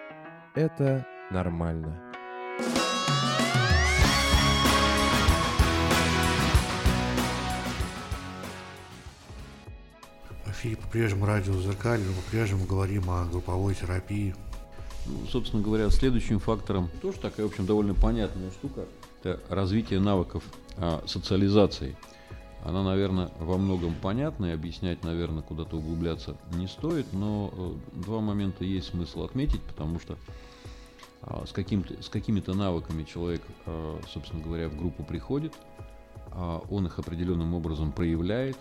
[0.53, 1.99] Это нормально.
[10.45, 14.35] В эфире по-прежнему радио «Зеркаль», мы по-прежнему говорим о групповой терапии.
[15.07, 18.85] Ну, собственно говоря, следующим фактором тоже такая, в общем, довольно понятная штука.
[19.23, 20.43] Это развитие навыков
[20.77, 21.97] а, социализации.
[22.63, 28.19] Она, наверное, во многом понятна и объяснять, наверное, куда-то углубляться не стоит, но э, два
[28.19, 30.17] момента есть смысл отметить, потому что
[31.21, 35.53] а, с, каким-то, с какими-то навыками человек, а, собственно говоря, в группу приходит,
[36.31, 38.57] а, он их определенным образом проявляет,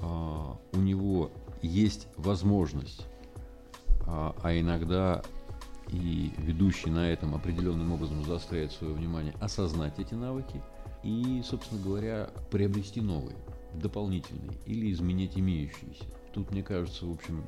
[0.00, 3.04] у него есть возможность,
[4.06, 5.24] а иногда
[5.88, 10.62] и ведущий на этом определенным образом заостряет свое внимание, осознать эти навыки
[11.02, 13.36] и, собственно говоря, приобрести новые,
[13.74, 16.04] дополнительные или изменять имеющиеся.
[16.32, 17.44] Тут, мне кажется, в общем,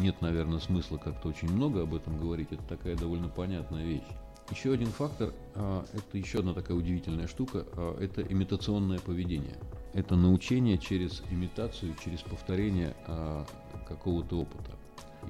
[0.00, 2.48] нет, наверное, смысла как-то очень много об этом говорить.
[2.50, 4.06] Это такая довольно понятная вещь.
[4.50, 9.56] Еще один фактор, а, это еще одна такая удивительная штука, а, это имитационное поведение.
[9.94, 13.46] Это научение через имитацию, через повторение а,
[13.88, 14.72] какого-то опыта,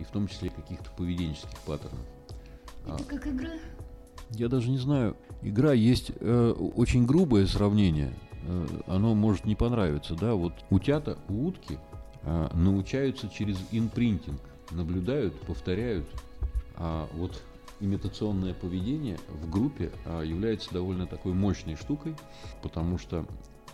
[0.00, 2.06] и в том числе каких-то поведенческих паттернов.
[2.86, 3.52] Это как игра?
[4.34, 5.16] Я даже не знаю.
[5.42, 8.14] Игра есть э, очень грубое сравнение.
[8.46, 10.34] Э, оно может не понравиться, да.
[10.34, 11.78] Вот утята, у утки
[12.22, 16.06] э, научаются через инпринтинг, наблюдают, повторяют.
[16.76, 17.42] А вот
[17.82, 22.14] имитационное поведение в группе а, является довольно такой мощной штукой,
[22.62, 23.26] потому что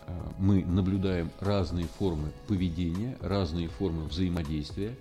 [0.07, 4.95] а, мы наблюдаем разные формы поведения, разные формы взаимодействия,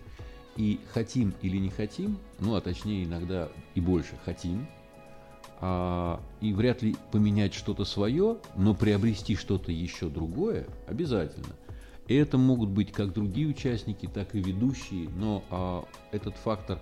[0.56, 4.66] и хотим или не хотим, ну а точнее иногда и больше хотим,
[5.60, 11.54] а, и вряд ли поменять что-то свое, но приобрести что-то еще другое обязательно.
[12.06, 16.80] И это могут быть как другие участники, так и ведущие, но а, этот фактор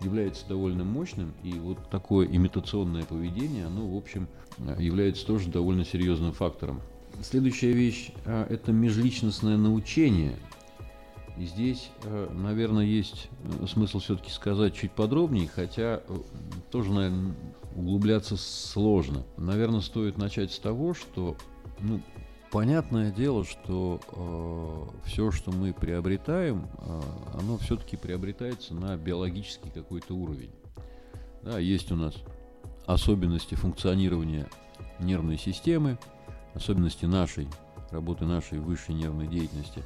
[0.00, 4.28] является довольно мощным, и вот такое имитационное поведение, оно, в общем,
[4.78, 6.80] является тоже довольно серьезным фактором.
[7.22, 10.36] Следующая вещь а,– это межличностное научение.
[11.38, 16.16] И здесь, э, наверное, есть э, смысл все-таки сказать чуть подробнее, хотя э,
[16.70, 17.34] тоже, наверное,
[17.74, 19.24] углубляться сложно.
[19.36, 21.36] Наверное, стоит начать с того, что,
[21.80, 22.00] ну,
[22.50, 27.00] понятное дело, что э, все, что мы приобретаем, э,
[27.38, 30.52] оно все-таки приобретается на биологический какой-то уровень.
[31.42, 32.14] Да, есть у нас
[32.86, 34.48] особенности функционирования
[35.00, 35.98] нервной системы,
[36.54, 37.46] особенности нашей
[37.90, 39.82] работы нашей высшей нервной деятельности.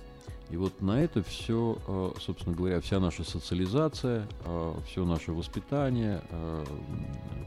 [0.51, 4.27] И вот на это все, э, собственно говоря, вся наша социализация,
[4.87, 6.65] все наше воспитание, э,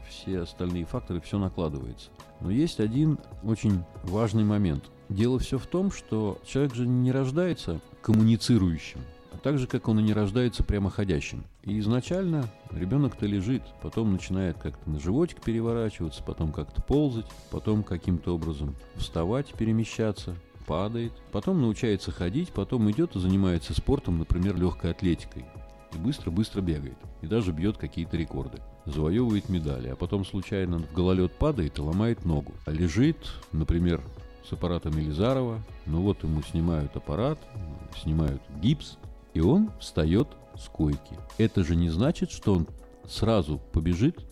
[0.08, 2.10] все остальные факторы, все накладывается.
[2.40, 4.84] Но есть один очень важный момент.
[5.08, 9.00] Дело все в том, что человек же не рождается коммуницирующим,
[9.32, 11.44] а так же, как он и не рождается прямоходящим.
[11.62, 18.34] И изначально ребенок-то лежит, потом начинает как-то на животик переворачиваться, потом как-то ползать, потом каким-то
[18.34, 20.36] образом вставать, перемещаться,
[20.66, 25.44] падает, потом научается ходить, потом идет и занимается спортом, например, легкой атлетикой.
[25.92, 26.96] И быстро-быстро бегает.
[27.22, 28.60] И даже бьет какие-то рекорды.
[28.84, 29.88] Завоевывает медали.
[29.88, 32.52] А потом случайно в гололед падает и ломает ногу.
[32.66, 33.16] А лежит,
[33.52, 34.02] например,
[34.48, 35.60] с аппаратом Елизарова.
[35.86, 37.38] Ну вот ему снимают аппарат,
[38.02, 38.98] снимают гипс,
[39.34, 41.16] и он встает с койки.
[41.38, 42.66] Это же не значит, что он
[43.08, 44.24] сразу побежит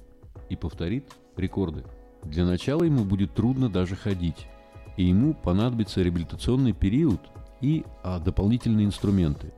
[0.48, 1.04] и повторит
[1.36, 1.84] рекорды.
[2.22, 4.46] Для начала ему будет трудно даже ходить
[4.96, 7.20] и ему понадобится реабилитационный период
[7.60, 9.52] и а, дополнительные инструменты.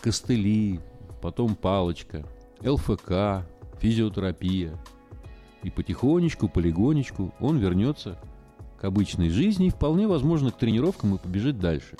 [0.00, 0.80] Костыли,
[1.20, 2.24] потом палочка,
[2.62, 3.46] ЛФК,
[3.78, 4.78] физиотерапия.
[5.62, 8.18] И потихонечку, полигонечку он вернется
[8.80, 11.96] к обычной жизни и вполне возможно к тренировкам и побежит дальше.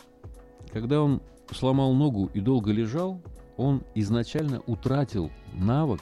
[0.72, 1.20] Когда он
[1.52, 3.20] сломал ногу и долго лежал,
[3.56, 6.00] он изначально утратил навык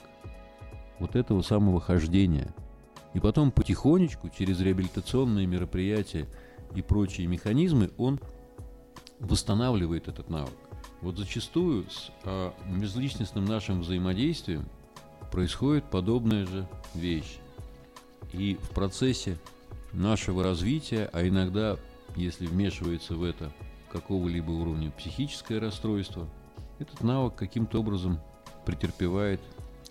[1.00, 2.54] вот этого самого хождения.
[3.14, 6.28] И потом потихонечку через реабилитационные мероприятия
[6.74, 8.20] и прочие механизмы, он
[9.20, 10.54] восстанавливает этот навык.
[11.00, 14.68] Вот зачастую с а, межличностным нашим взаимодействием
[15.30, 17.38] происходит подобная же вещь.
[18.32, 19.38] И в процессе
[19.92, 21.76] нашего развития, а иногда,
[22.16, 23.52] если вмешивается в это
[23.90, 26.28] какого-либо уровня психическое расстройство,
[26.78, 28.20] этот навык каким-то образом
[28.66, 29.40] претерпевает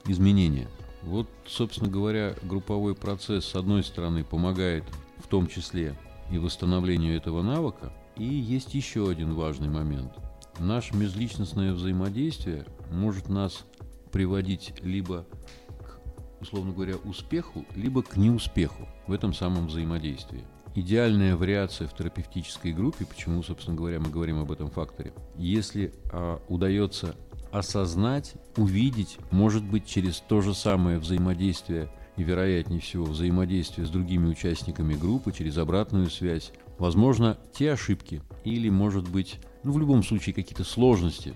[0.05, 0.67] изменения.
[1.03, 4.83] Вот, собственно говоря, групповой процесс, с одной стороны, помогает
[5.17, 5.95] в том числе
[6.31, 7.93] и восстановлению этого навыка.
[8.15, 10.13] И есть еще один важный момент.
[10.59, 13.65] Наше межличностное взаимодействие может нас
[14.11, 15.27] приводить либо
[15.67, 15.99] к,
[16.41, 20.43] условно говоря, успеху, либо к неуспеху в этом самом взаимодействии.
[20.75, 26.39] Идеальная вариация в терапевтической группе, почему, собственно говоря, мы говорим об этом факторе, если а,
[26.49, 27.15] удается
[27.51, 34.27] осознать, увидеть, может быть, через то же самое взаимодействие и, вероятнее всего, взаимодействие с другими
[34.27, 40.33] участниками группы через обратную связь, возможно, те ошибки или, может быть, ну, в любом случае,
[40.33, 41.33] какие-то сложности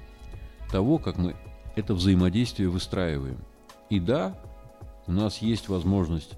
[0.72, 1.36] того, как мы
[1.76, 3.38] это взаимодействие выстраиваем.
[3.90, 4.38] И да,
[5.08, 6.34] у нас есть возможность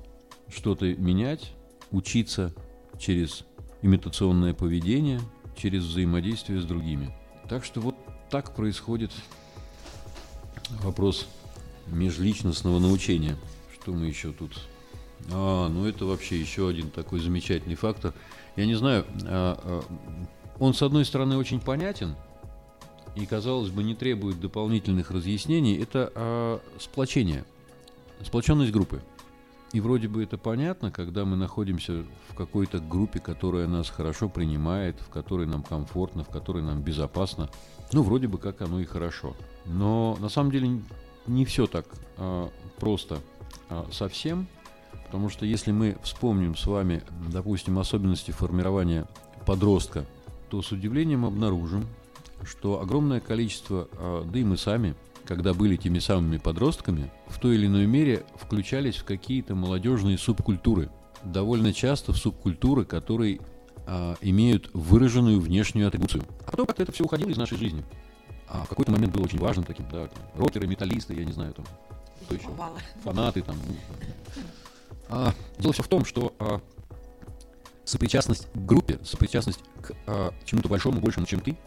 [0.54, 1.54] что-то менять,
[1.91, 2.54] учиться
[3.00, 3.46] через
[3.82, 5.22] имитационное поведение,
[5.56, 7.16] через взаимодействие с другими.
[7.48, 7.96] Так что вот
[8.30, 9.12] так происходит
[10.82, 11.28] вопрос
[11.88, 13.38] межличностного научения.
[13.84, 14.54] Что мы еще тут?
[15.30, 18.14] А, ну это вообще еще один такой замечательный фактор.
[18.56, 19.84] Я не знаю, а, а,
[20.58, 22.16] он с одной стороны очень понятен
[23.18, 25.76] и, казалось бы, не требует дополнительных разъяснений.
[25.76, 27.44] Это а, сплочение,
[28.24, 29.02] сплоченность группы.
[29.74, 34.96] И вроде бы это понятно, когда мы находимся в какой-то группе, которая нас хорошо принимает,
[35.02, 37.50] в которой нам комфортно, в которой нам безопасно.
[37.92, 39.36] Ну, вроде бы как оно и хорошо.
[39.66, 40.80] Но на самом деле
[41.28, 41.86] не все так
[42.18, 43.20] а, просто
[43.92, 44.48] совсем,
[45.14, 49.06] Потому что если мы вспомним с вами, допустим, особенности формирования
[49.46, 50.06] подростка,
[50.50, 51.86] то с удивлением обнаружим,
[52.44, 54.96] что огромное количество, а, да и мы сами,
[55.26, 60.90] когда были теми самыми подростками, в той или иной мере включались в какие-то молодежные субкультуры.
[61.24, 63.40] Довольно часто в субкультуры, которые
[63.86, 66.24] а, имеют выраженную внешнюю атрибуцию.
[66.48, 67.84] А потом как-то это все уходило из нашей жизни.
[68.48, 71.54] А в какой-то момент было очень важным таким, да, там, рокеры, металлисты, я не знаю,
[71.54, 71.66] там,
[72.24, 72.78] кто еще, Бывало.
[73.04, 73.58] фанаты там.
[73.68, 73.76] ну.
[75.10, 76.62] А, дело все в том, что а,
[77.86, 81.58] сопричастность к группе, сопричастность к а, чему-то большому, большему, чем ты,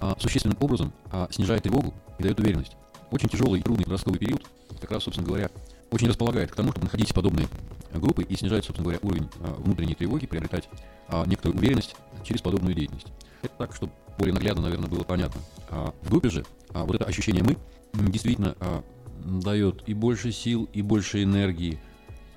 [0.00, 2.76] а, существенным образом а, снижает тревогу и дает уверенность.
[3.10, 4.42] Очень тяжелый и трудный подростковый период,
[4.80, 5.50] как раз, собственно говоря,
[5.90, 7.46] очень располагает к тому, чтобы находить подобные
[7.92, 10.68] группы и снижать, собственно говоря, уровень а, внутренней тревоги, приобретать
[11.08, 11.94] а, некоторую уверенность
[12.24, 13.08] через подобную деятельность.
[13.42, 15.40] Это так, чтобы более наглядно, наверное, было понятно.
[15.70, 17.56] А в группе же а, вот это ощущение «мы»
[17.92, 18.82] действительно а,
[19.24, 21.80] дает и больше сил, и больше энергии,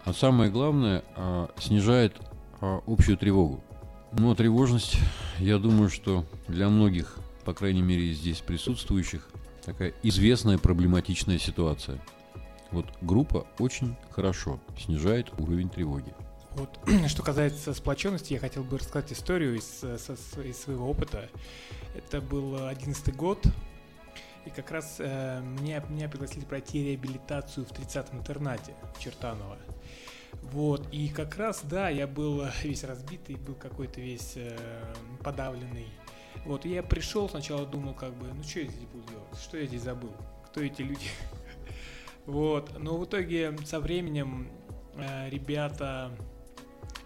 [0.04, 2.16] а самое главное, а, снижает
[2.62, 3.64] а, общую тревогу.
[4.12, 4.98] А тревожность,
[5.40, 9.28] я думаю, что для многих, по крайней мере, здесь присутствующих,
[9.66, 12.00] такая известная проблематичная ситуация.
[12.72, 16.14] Вот группа очень хорошо снижает уровень тревоги.
[16.56, 19.98] Вот, что касается сплоченности, я хотел бы рассказать историю из, э,
[20.44, 21.30] из своего опыта.
[21.96, 23.46] Это был одиннадцатый год,
[24.46, 29.58] и как раз э, меня, меня пригласили пройти реабилитацию в 30-м интернате в Чертаново.
[30.44, 34.56] Вот, и как раз, да, я был весь разбитый, был какой-то весь э,
[35.24, 35.88] подавленный.
[36.46, 39.58] Вот, и я пришел, сначала думал, как бы, ну что я здесь буду делать, что
[39.58, 40.12] я здесь забыл,
[40.48, 41.10] кто эти люди.
[42.26, 44.50] Вот, но в итоге со временем
[44.96, 46.12] э, ребята,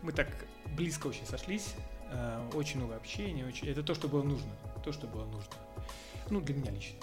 [0.01, 0.29] мы так
[0.77, 1.75] близко очень сошлись,
[2.09, 4.49] э, очень много общения, очень, это то, что было нужно,
[4.81, 5.51] то, что было нужно.
[6.29, 6.99] Ну, для меня лично.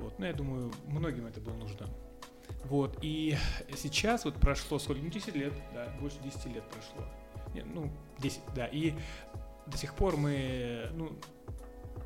[0.00, 1.86] Вот, но я думаю, многим это было нужно.
[2.64, 3.36] Вот, и
[3.76, 7.06] сейчас вот прошло сколько, ну, 10 лет, да, больше 10 лет прошло.
[7.54, 8.94] Не, ну, 10, да, и
[9.66, 11.12] до сих пор мы, ну,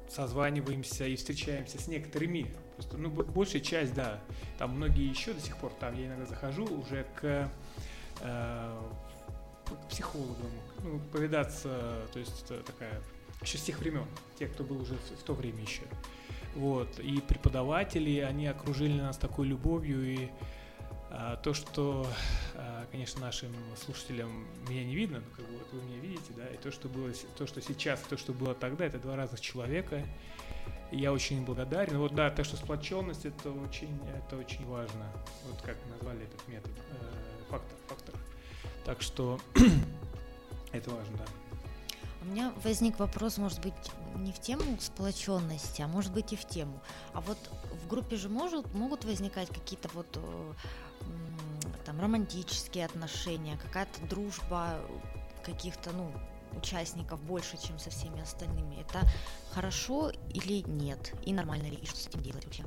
[0.09, 2.55] созваниваемся и встречаемся с некоторыми.
[2.77, 4.21] Просто, ну, большая часть, да.
[4.59, 7.51] Там многие еще до сих пор, там я иногда захожу уже к,
[8.21, 8.83] э,
[9.65, 10.51] к психологам,
[10.83, 13.01] ну, повидаться, то есть это такая,
[13.43, 14.07] еще с тех времен,
[14.39, 15.83] те, кто был уже в, в то время еще.
[16.55, 20.29] Вот, и преподаватели, они окружили нас такой любовью, и
[21.11, 22.07] а, то, что,
[22.55, 26.47] а, конечно, нашим слушателям меня не видно, но как бы вот вы меня видите, да,
[26.47, 30.03] и то, что было, то, что сейчас, то, что было тогда, это два разных человека.
[30.91, 31.99] И я очень благодарен.
[31.99, 35.07] Вот да, так что сплоченность это очень, это очень важно.
[35.49, 38.15] Вот как назвали этот метод, э, фактор, фактор.
[38.85, 39.41] Так что
[40.73, 41.25] это важно, да.
[42.25, 43.75] У меня возник вопрос, может быть,
[44.17, 46.81] не в тему сплоченности, а может быть и в тему.
[47.13, 47.37] А вот
[47.85, 50.53] в группе же может, могут возникать какие-то вот э,
[51.85, 54.81] там романтические отношения, какая-то дружба
[55.45, 56.11] каких-то, ну,
[56.57, 58.77] участников больше, чем со всеми остальными.
[58.81, 59.07] Это
[59.53, 61.13] хорошо или нет?
[61.27, 61.77] И нормально ли?
[61.77, 62.65] И что с этим делать вообще?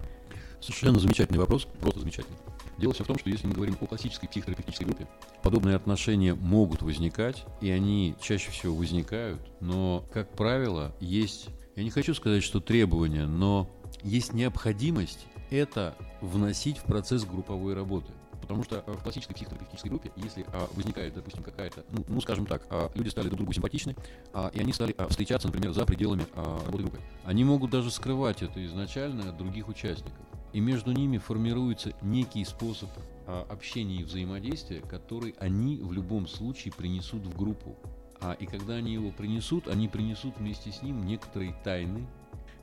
[0.61, 2.37] Совершенно замечательный вопрос, просто замечательный.
[2.77, 5.07] Дело все в том, что если мы говорим о классической психотерапевтической группе,
[5.41, 11.89] подобные отношения могут возникать, и они чаще всего возникают, но, как правило, есть, я не
[11.89, 13.69] хочу сказать, что требования, но
[14.03, 18.11] есть необходимость это вносить в процесс групповой работы.
[18.41, 22.45] Потому что э, в классической психотерапевтической группе, если а, возникает, допустим, какая-то, ну, ну, скажем
[22.45, 23.93] так, а, люди стали друг другу симпатичны,
[24.31, 27.91] а, и они стали а, встречаться, например, за пределами а, работы группы, они могут даже
[27.91, 30.25] скрывать это изначально от других участников.
[30.53, 32.89] И между ними формируется некий способ
[33.25, 37.75] а, общения и взаимодействия, который они в любом случае принесут в группу.
[38.21, 42.07] А, и когда они его принесут, они принесут вместе с ним некоторые тайны,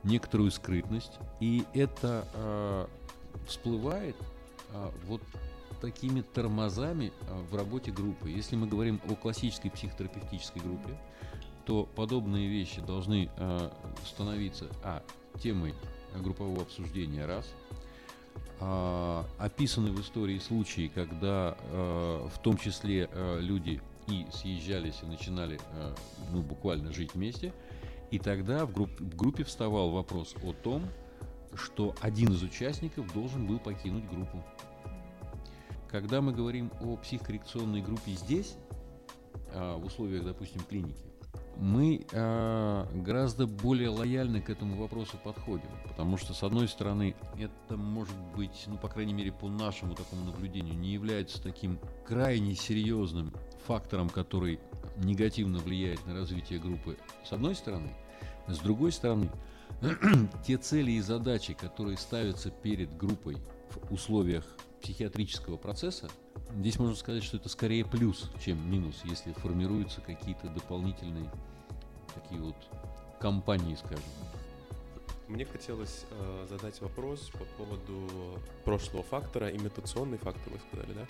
[0.02, 2.88] некоторую скрытность, и это а,
[3.46, 4.16] всплывает
[4.70, 5.22] а, вот
[5.80, 7.12] такими тормозами
[7.50, 8.30] в работе группы.
[8.30, 10.98] Если мы говорим о классической психотерапевтической группе,
[11.66, 13.72] то подобные вещи должны а,
[14.04, 15.02] становиться а,
[15.42, 15.74] темой
[16.16, 17.46] группового обсуждения раз,
[19.38, 25.58] описаны в истории случаи, когда а, в том числе а, люди и съезжались и начинали
[25.72, 25.94] а,
[26.32, 27.52] ну, буквально жить вместе,
[28.10, 30.82] и тогда в, групп- в группе вставал вопрос о том,
[31.54, 34.42] что один из участников должен был покинуть группу.
[35.88, 38.56] Когда мы говорим о психокоррекционной группе здесь,
[39.52, 41.04] а, в условиях, допустим, клиники,
[41.56, 45.68] мы а, гораздо более лояльно к этому вопросу подходим.
[45.86, 50.24] Потому что, с одной стороны, это может быть, ну, по крайней мере, по нашему такому
[50.24, 53.32] наблюдению, не является таким крайне серьезным
[53.66, 54.58] фактором, который
[54.98, 57.94] негативно влияет на развитие группы, с одной стороны.
[58.46, 59.30] С другой стороны,
[60.46, 63.36] те цели и задачи, которые ставятся перед группой
[63.70, 64.44] в условиях
[64.82, 66.08] психиатрического процесса,
[66.58, 71.30] здесь можно сказать, что это скорее плюс, чем минус, если формируются какие-то дополнительные
[72.14, 72.56] такие вот
[73.20, 74.04] компании, скажем.
[75.26, 81.06] Мне хотелось э, задать вопрос по поводу прошлого фактора, имитационный фактор, вы сказали, да?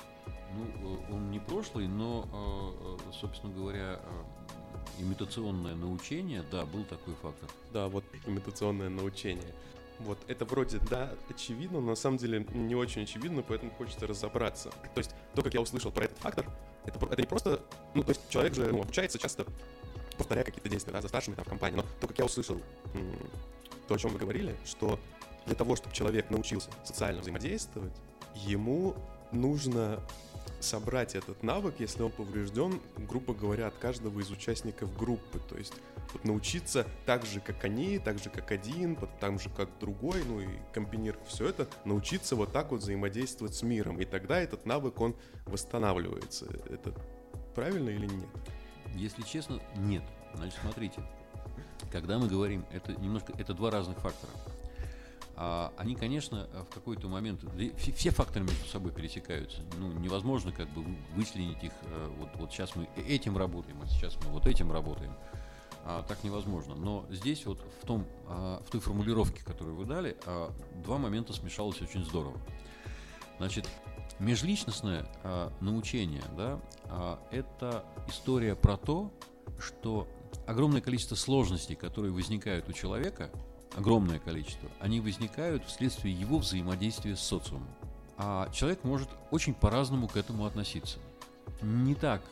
[0.55, 6.85] Ну, э, он не прошлый, но, э, э, собственно говоря, э, имитационное научение, да, был
[6.85, 7.49] такой фактор.
[7.73, 9.53] Да, вот имитационное научение.
[10.01, 14.71] Вот, это вроде, да, очевидно, но на самом деле не очень очевидно, поэтому хочется разобраться.
[14.95, 16.47] То есть, то, как я услышал про этот фактор,
[16.85, 17.63] это, это не просто,
[17.95, 19.47] ну, то есть человек же ну, обучается часто
[20.17, 22.61] повторяя какие-то действия, да, за старшими там в компании, но то, как я услышал,
[23.89, 24.99] то, о чем вы говорили, что
[25.47, 27.93] для того, чтобы человек научился социально взаимодействовать,
[28.35, 28.95] ему
[29.33, 30.01] нужно
[30.61, 35.41] собрать этот навык, если он поврежден, грубо говоря, от каждого из участников группы.
[35.49, 35.75] То есть
[36.13, 40.41] вот научиться так же, как они, так же, как один, так же, как другой, ну
[40.41, 44.01] и комбинировав все это, научиться вот так вот взаимодействовать с миром.
[44.01, 45.17] И тогда этот навык, он
[45.47, 46.47] восстанавливается.
[46.71, 46.95] Это
[47.55, 48.29] правильно или нет?
[48.95, 50.03] Если честно, нет.
[50.35, 51.03] Значит, смотрите,
[51.91, 54.33] когда мы говорим, это немножко, это два разных фактора.
[55.37, 57.45] А, они, конечно, в какой-то момент,
[57.77, 59.63] все, факторы между собой пересекаются.
[59.79, 64.17] Ну, невозможно как бы вычленить их, э, вот, вот сейчас мы этим работаем, а сейчас
[64.25, 65.13] мы вот этим работаем.
[65.87, 66.75] А, так невозможно.
[66.75, 70.17] Но здесь вот в, том, а, в той формулировке, которую вы дали,
[70.85, 72.39] два момента смешалось очень здорово.
[73.39, 73.69] Значит,
[74.21, 75.07] межличностное
[75.61, 76.61] научение, да,
[77.33, 79.13] это история про то,
[79.59, 80.07] что
[80.47, 83.31] огромное количество сложностей, которые возникают у человека,
[83.77, 87.69] огромное количество, они возникают вследствие его взаимодействия с социумом.
[88.17, 90.99] А человек может очень по-разному к этому относиться.
[91.63, 92.23] Не так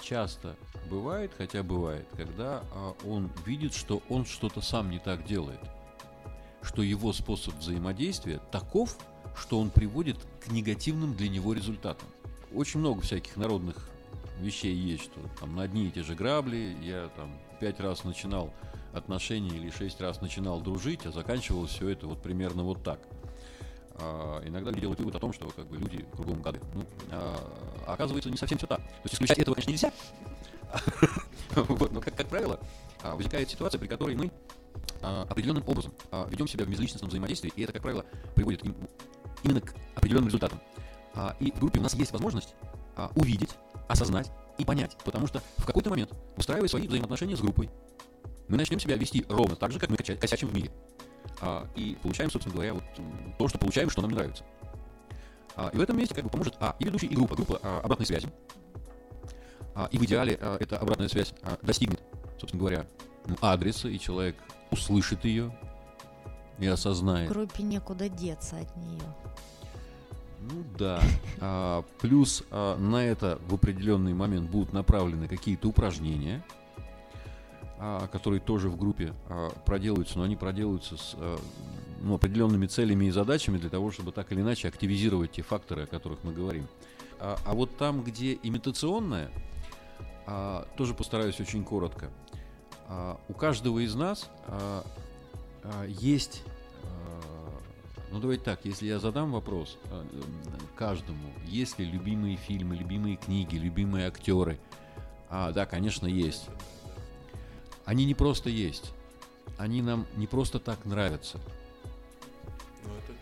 [0.00, 0.56] часто
[0.90, 5.60] бывает, хотя бывает, когда а, он видит, что он что-то сам не так делает,
[6.62, 8.96] что его способ взаимодействия таков,
[9.36, 12.08] что он приводит к негативным для него результатам.
[12.54, 13.88] Очень много всяких народных
[14.40, 18.52] вещей есть, что там на одни и те же грабли, я там пять раз начинал
[18.92, 23.00] отношения или шесть раз начинал дружить, а заканчивалось все это вот примерно вот так.
[23.96, 26.60] А, иногда люди делают вывод о том, что как бы люди кругом гады.
[26.74, 27.36] Ну, а,
[27.86, 28.78] оказывается, не совсем все так.
[28.78, 29.92] То есть исключать этого, конечно, нельзя.
[31.56, 32.58] Но, как, как правило,
[33.02, 34.30] а, возникает ситуация, при которой мы
[35.02, 38.76] а, определенным образом а, ведем себя в межличностном взаимодействии, и это, как правило, приводит им-
[39.42, 40.60] именно к определенным результатам.
[41.40, 42.54] И в группе у нас есть возможность
[43.16, 43.50] увидеть,
[43.86, 47.68] осознать и понять, потому что в какой-то момент, устраивая свои взаимоотношения с группой,
[48.48, 50.70] мы начнем себя вести ровно так же, как мы косячим в мире.
[51.40, 52.84] А, И получаем, собственно говоря, вот
[53.38, 54.44] то, что получаем, что нам не нравится.
[55.56, 57.80] А, И в этом месте как бы поможет А, и ведущий, и группа, группа а,
[57.82, 58.28] обратной связи.
[59.74, 62.00] А, И в идеале а, эта обратная связь а, достигнет,
[62.38, 62.86] собственно говоря,
[63.26, 64.36] ну, адреса, и человек
[64.70, 65.56] услышит ее
[66.58, 67.30] и осознает.
[67.30, 69.02] Группе некуда деться от нее.
[70.40, 71.00] Ну да.
[71.40, 76.44] А, плюс а, на это в определенный момент будут направлены какие-то упражнения,
[78.12, 81.38] которые тоже в группе а, проделываются, но они проделываются с а,
[82.00, 85.86] ну, определенными целями и задачами для того, чтобы так или иначе активизировать те факторы, о
[85.86, 86.68] которых мы говорим.
[87.18, 89.30] А, а вот там, где имитационное,
[90.26, 92.10] а, тоже постараюсь очень коротко.
[92.88, 94.84] А, у каждого из нас а,
[95.64, 96.44] а, есть
[96.84, 97.20] а,
[98.12, 100.06] ну, давайте так, если я задам вопрос а,
[100.76, 104.60] каждому, есть ли любимые фильмы, любимые книги, любимые актеры?
[105.30, 106.48] А, да, конечно, есть.
[107.84, 108.92] Они не просто есть.
[109.58, 111.38] Они нам не просто так нравятся.
[112.84, 113.12] Ну, это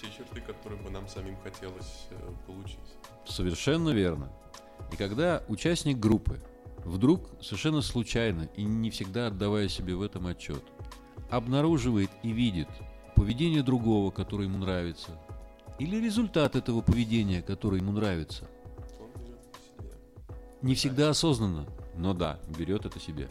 [0.00, 2.78] те черты, которые бы нам самим хотелось э, получить.
[3.26, 4.30] Совершенно верно.
[4.92, 6.40] И когда участник группы
[6.84, 10.62] вдруг совершенно случайно и не всегда отдавая себе в этом отчет,
[11.30, 12.68] обнаруживает и видит
[13.16, 15.18] поведение другого, которое ему нравится,
[15.78, 18.48] или результат этого поведения, который ему нравится,
[20.62, 23.28] не всегда осознанно, но да, берет это себе.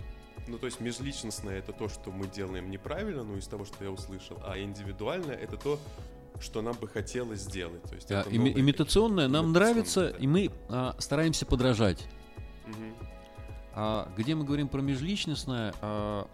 [0.47, 3.91] Ну, то есть межличностное это то, что мы делаем неправильно, ну, из того, что я
[3.91, 5.79] услышал, а индивидуальное это то,
[6.41, 7.81] что нам бы хотелось сделать.
[7.83, 10.17] То есть А, новые имитационное нам имитационное, нравится, да.
[10.17, 12.05] и мы а, стараемся подражать.
[12.67, 12.93] Мгм.
[13.75, 16.27] А где мы говорим про межличностное, а,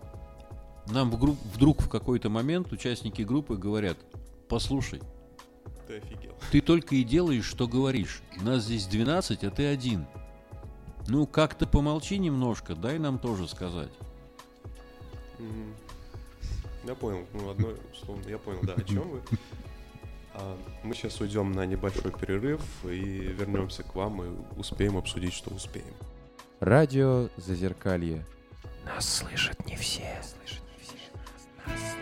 [0.87, 3.97] нам в групп- вдруг в какой-то момент участники группы говорят,
[4.47, 5.01] послушай,
[5.87, 6.33] Ты офигел.
[6.51, 8.21] ты только и делаешь, что говоришь.
[8.41, 10.07] Нас здесь 12, а ты один.
[11.09, 13.91] Ну, как-то помолчи немножко, дай нам тоже сказать.
[16.85, 19.21] Я понял, ну, одно условно, я понял, да, о чем вы.
[20.31, 25.53] А, мы сейчас уйдем на небольшой перерыв и вернемся к вам и успеем обсудить, что
[25.53, 25.95] успеем.
[26.59, 28.23] Радио Зазеркалье.
[28.85, 30.21] Нас слышат не все.
[30.21, 30.95] Слышат не все.
[31.65, 31.98] Нас слышат.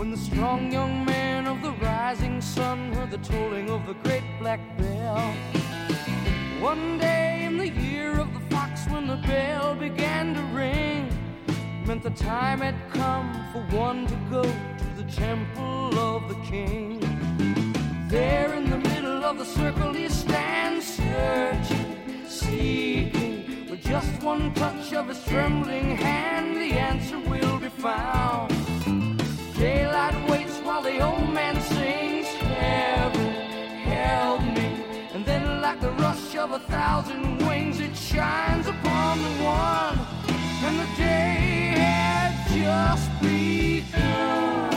[0.00, 4.24] When the strong young man of the rising sun heard the tolling of the great
[4.38, 5.20] black bell.
[6.58, 11.06] One day in the year of the fox when the bell began to ring
[11.84, 16.98] meant the time had come for one to go to the temple of the king.
[18.08, 23.68] There in the middle of the circle he stands searching, seeking.
[23.68, 28.69] With just one touch of his trembling hand, the answer will be found.
[29.60, 33.30] Daylight waits while the old man sings, Heaven,
[33.84, 34.82] help me.
[35.12, 39.98] And then, like the rush of a thousand wings, it shines upon the one.
[40.64, 44.69] And the day had just begun.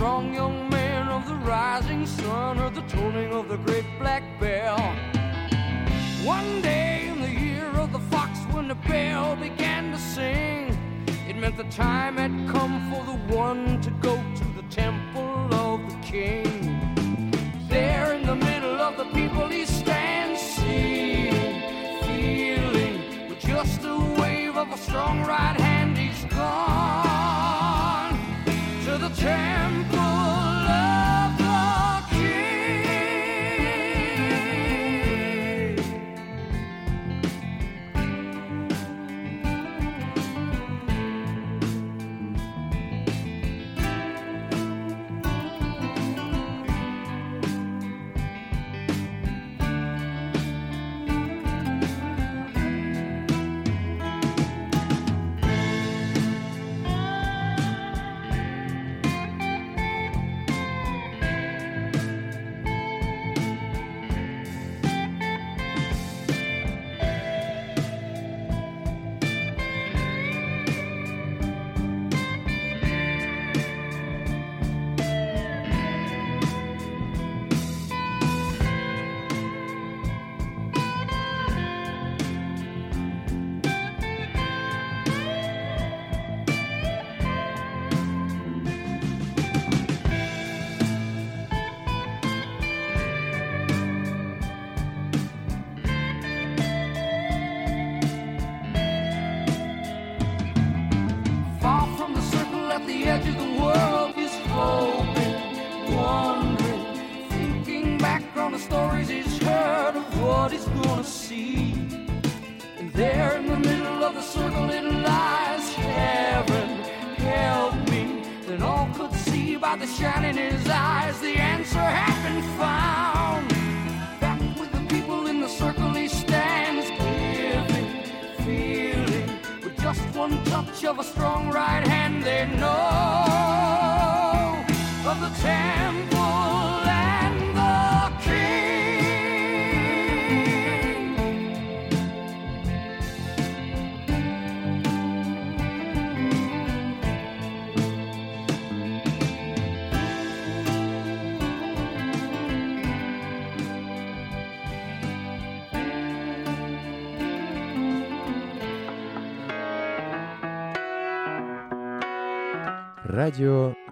[0.00, 4.78] Strong young man of the rising sun heard the tolling of the great black bell.
[6.24, 10.74] One day in the year of the fox when the bell began to sing,
[11.28, 15.78] it meant the time had come for the one to go to the temple of
[15.90, 16.48] the king.
[17.68, 21.60] There in the middle of the people he stands, seeing,
[22.06, 27.09] feeling, with just a wave of a strong right hand, he's gone
[29.16, 30.19] temple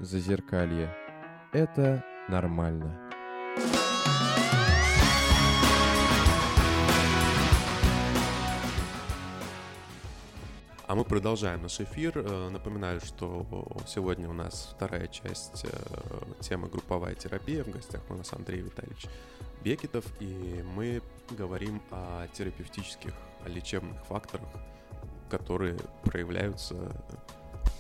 [0.09, 0.91] Зазеркалье.
[1.53, 2.99] Это нормально.
[10.87, 12.13] А мы продолжаем наш эфир.
[12.17, 13.47] Э, Напоминаю, что
[13.87, 15.69] сегодня у нас вторая часть э,
[16.41, 17.63] темы групповая терапия.
[17.63, 19.09] В гостях у нас Андрей Витальевич
[19.63, 21.03] Бекетов, и мы
[21.33, 23.13] говорим о терапевтических,
[23.45, 24.49] о лечебных факторах,
[25.29, 26.77] которые проявляются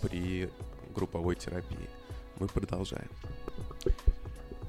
[0.03, 0.51] при
[0.95, 1.89] групповой терапии.
[2.39, 3.09] Мы продолжаем.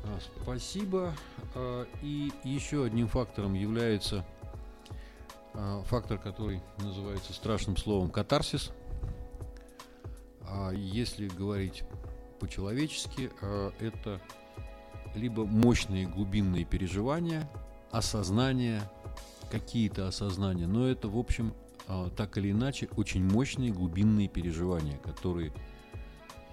[0.04, 1.14] А, Спасибо.
[1.54, 4.26] А, И еще одним фактором является
[5.54, 8.72] а, фактор, который называется страшным словом катарсис.
[10.74, 11.84] Если говорить
[12.40, 13.30] по-человечески,
[13.80, 14.20] это
[15.14, 17.48] либо мощные глубинные переживания,
[17.92, 18.82] осознание,
[19.52, 21.54] какие-то осознания, но это, в общем,
[22.18, 25.54] так или иначе очень мощные глубинные переживания, которые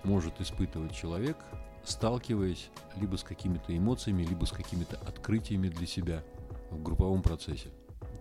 [0.07, 1.37] может испытывать человек,
[1.85, 6.23] сталкиваясь либо с какими-то эмоциями, либо с какими-то открытиями для себя
[6.71, 7.69] в групповом процессе.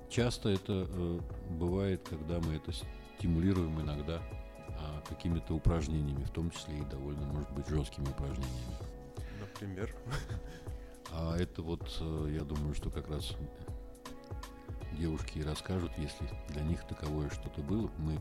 [0.10, 1.20] Часто это э,
[1.50, 2.72] бывает, когда мы это
[3.18, 4.22] стимулируем иногда
[4.70, 8.76] а, какими-то упражнениями, в том числе и довольно, может быть, жесткими упражнениями.
[9.40, 9.96] Например.
[11.12, 13.36] А это вот, э, я думаю, что как раз
[14.98, 17.90] девушки и расскажут, если для них таковое что-то было.
[17.98, 18.20] Мы,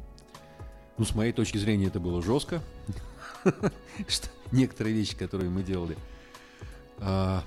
[0.99, 2.63] ну, с моей точки зрения, это было жестко.
[4.09, 5.97] Что Некоторые вещи, которые мы делали.
[6.99, 7.43] А,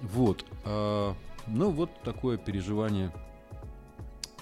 [0.00, 0.44] Вот.
[0.64, 1.14] а,
[1.46, 3.12] Ну, вот такое переживание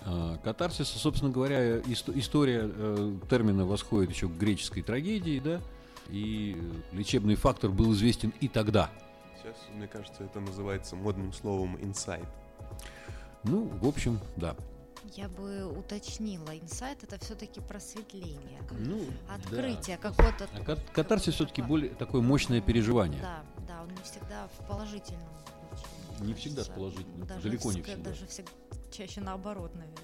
[0.05, 0.99] а, катарсиса.
[0.99, 5.61] Собственно говоря, ист- история э, термина восходит еще к греческой трагедии, да,
[6.09, 6.57] и
[6.93, 8.91] лечебный фактор был известен и тогда.
[9.37, 12.25] Сейчас, мне кажется, это называется модным словом инсайт.
[13.45, 14.57] Ну, в общем, да.
[15.15, 20.49] Я бы уточнила, инсайт это все-таки просветление, Ну, открытие какое-то.
[20.53, 23.21] А кат- катарсис все-таки более такое мощное переживание.
[23.23, 25.23] Да, да, он не всегда в положительном
[25.71, 26.25] ключе.
[26.25, 26.73] Не всегда с кажется.
[26.75, 28.11] положительным, Даже далеко не вс- всегда.
[28.11, 28.51] Даже всег-
[28.91, 29.97] чаще наоборот, наверное.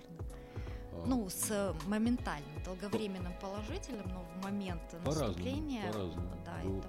[0.93, 6.31] А, Ну, с э, моментальным, долговременным положительным, но в момент По-разному, наступления, по-разному.
[6.45, 6.79] да, Ну.
[6.79, 6.89] это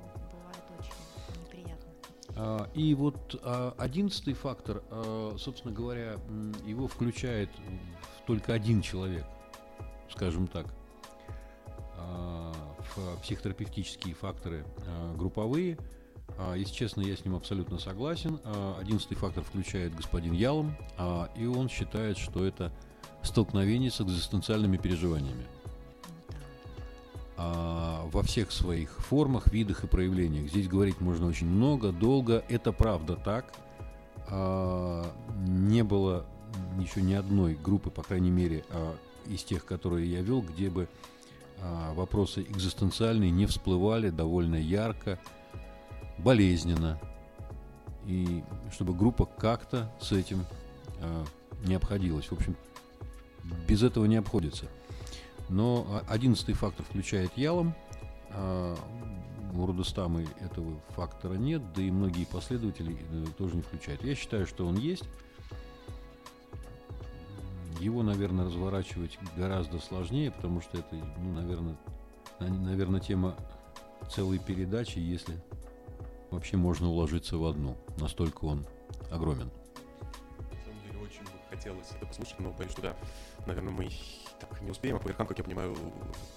[2.74, 6.18] И вот а, одиннадцатый фактор, а, собственно говоря,
[6.66, 7.50] его включает
[8.26, 9.26] только один человек,
[10.12, 10.66] скажем так,
[11.96, 12.52] а,
[12.96, 15.78] в психотерапевтические факторы а, групповые.
[16.40, 18.40] А, Если честно, я с ним абсолютно согласен.
[18.44, 22.72] А, Одиннадцатый фактор включает господин Ялом, а, и он считает, что это
[23.22, 25.46] столкновение с экзистенциальными переживаниями.
[27.36, 30.50] А, во всех своих формах, видах и проявлениях.
[30.50, 32.44] Здесь говорить можно очень много, долго.
[32.48, 33.52] Это правда так.
[34.30, 35.12] А,
[35.48, 36.26] не было
[36.80, 40.88] еще ни одной группы, по крайней мере, а, из тех, которые я вел, где бы
[41.94, 45.18] вопросы экзистенциальные не всплывали довольно ярко,
[46.18, 47.00] болезненно.
[48.06, 50.46] И чтобы группа как-то с этим
[51.66, 52.26] не обходилась.
[52.26, 52.58] В общем,
[53.66, 54.66] без этого не обходится.
[55.50, 57.76] Но а, одиннадцатый фактор включает ялом.
[58.32, 58.76] а
[59.54, 64.04] У Рудостамы этого фактора нет, да и многие последователи э, тоже не включают.
[64.04, 65.04] Я считаю, что он есть.
[67.80, 71.76] Его, наверное, разворачивать гораздо сложнее, потому что это, ну, наверное,
[72.40, 73.36] наверное, тема
[74.10, 75.36] целой передачи, если
[76.32, 77.78] вообще можно уложиться в одну.
[78.00, 78.66] Настолько он
[79.12, 79.52] огромен.
[80.40, 82.96] На самом деле, очень бы хотелось это послушать, но боюсь, что да,
[83.46, 83.90] наверное, мы
[84.48, 85.76] так не успеем, а по верхам, как я понимаю,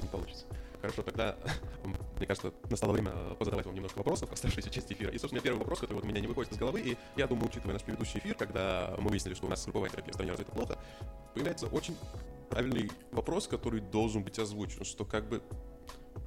[0.01, 0.45] не получится.
[0.81, 1.37] Хорошо, тогда,
[2.17, 5.11] мне кажется, настало время позадавать вам немножко вопросов, оставшейся части эфира.
[5.11, 7.49] И, собственно, первый вопрос, который вот у меня не выходит из головы, и я думаю,
[7.49, 10.53] учитывая наш предыдущий эфир, когда мы выяснили, что у нас групповая терапия в стране развита
[10.53, 10.79] плохо,
[11.35, 11.97] появляется очень
[12.51, 15.43] правильный вопрос, который должен быть озвучен, что как бы,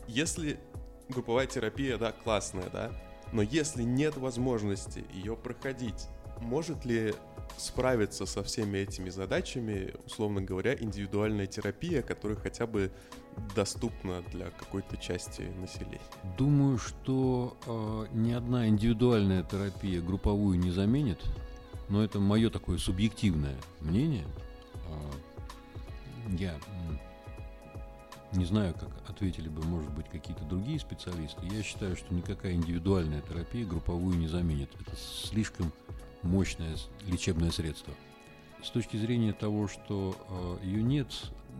[0.07, 0.59] если
[1.07, 2.91] групповая терапия, да, классная, да,
[3.31, 6.07] но если нет возможности ее проходить,
[6.39, 7.13] может ли
[7.57, 12.91] справиться со всеми этими задачами, условно говоря, индивидуальная терапия, которая хотя бы
[13.55, 16.01] доступна для какой-то части населения?
[16.37, 21.19] Думаю, что э, ни одна индивидуальная терапия групповую не заменит,
[21.89, 24.25] но это мое такое субъективное мнение.
[24.87, 26.55] Э, я
[28.33, 31.45] не знаю, как ответили бы, может быть, какие-то другие специалисты.
[31.51, 34.69] Я считаю, что никакая индивидуальная терапия групповую не заменит.
[34.79, 35.71] Это слишком
[36.23, 37.93] мощное лечебное средство.
[38.63, 40.15] С точки зрения того, что
[40.61, 41.07] э, ее нет,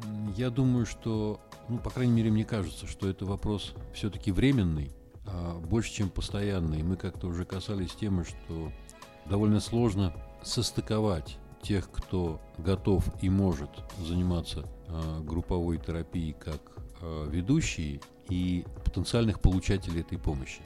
[0.04, 1.40] м, я думаю, что,
[1.70, 4.92] ну, по крайней мере, мне кажется, что это вопрос все-таки временный,
[5.26, 6.84] а, больше, чем постоянный.
[6.84, 8.72] Мы как-то уже касались темы, что
[9.26, 16.62] довольно сложно состыковать тех, кто готов и может заниматься а, групповой терапией как
[17.02, 20.62] а, ведущие и потенциальных получателей этой помощи.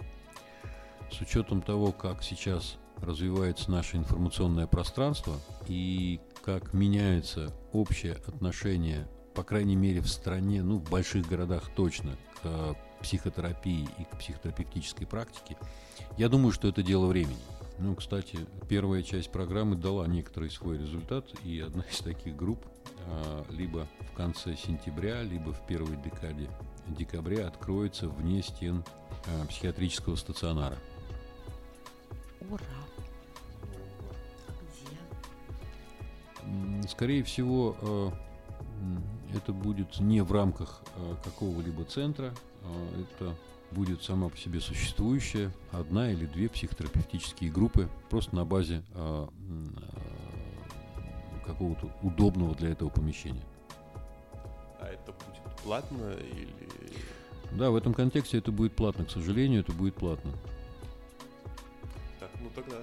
[1.11, 5.35] С учетом того, как сейчас развивается наше информационное пространство
[5.67, 12.17] и как меняется общее отношение, по крайней мере в стране, ну в больших городах точно,
[12.41, 15.57] к психотерапии и к психотерапевтической практике,
[16.17, 17.37] я думаю, что это дело времени.
[17.79, 18.39] Ну, кстати,
[18.69, 22.65] первая часть программы дала некоторый свой результат, и одна из таких групп
[23.07, 26.49] а, либо в конце сентября, либо в первой декаде
[26.87, 28.83] декабря откроется вне стен
[29.27, 30.77] а, психиатрического стационара.
[32.49, 32.82] Ура!
[36.87, 38.09] Скорее всего, э,
[39.35, 43.35] это будет не в рамках э, какого-либо центра, а это
[43.71, 49.27] будет сама по себе существующая одна или две психотерапевтические группы просто на базе э,
[51.45, 53.43] какого-то удобного для этого помещения.
[54.79, 56.53] это будет платно или...
[57.51, 59.05] Да, в этом контексте это будет платно.
[59.05, 60.31] К сожалению, это будет платно.
[62.19, 62.77] Так, ну тогда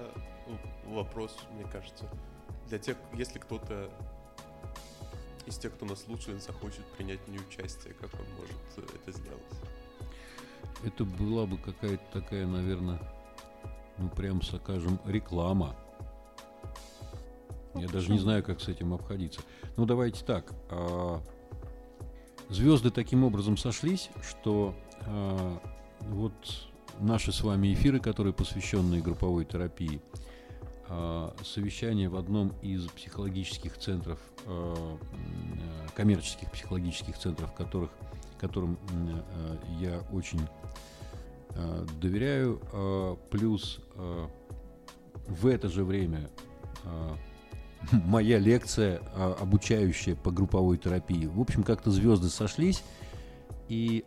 [0.47, 2.05] ну, вопрос, мне кажется,
[2.71, 3.89] для тех, если кто-то
[5.45, 9.11] из тех, кто нас слушает, захочет принять в ней участие, как он может э, это
[9.11, 9.41] сделать?
[10.85, 13.01] Это была бы какая-то такая, наверное,
[13.97, 15.75] ну прям скажем, реклама.
[17.75, 19.41] Я даже не знаю, как с этим обходиться.
[19.75, 20.53] Ну давайте так.
[20.69, 21.21] а,
[22.47, 24.73] Звезды таким образом сошлись, что
[25.07, 25.61] а,
[25.99, 26.33] вот
[27.01, 30.01] наши с вами эфиры, которые посвященные групповой терапии,
[31.43, 34.97] совещание в одном из психологических центров, м,
[35.57, 37.91] э, коммерческих психологических центров, которых,
[38.39, 40.41] которым э, я очень
[41.51, 42.61] э, доверяю,
[43.29, 43.79] плюс
[45.27, 46.29] в это же время
[47.91, 48.99] моя лекция,
[49.39, 51.25] обучающая по групповой терапии.
[51.25, 52.83] В общем, как-то звезды сошлись,
[53.67, 54.05] и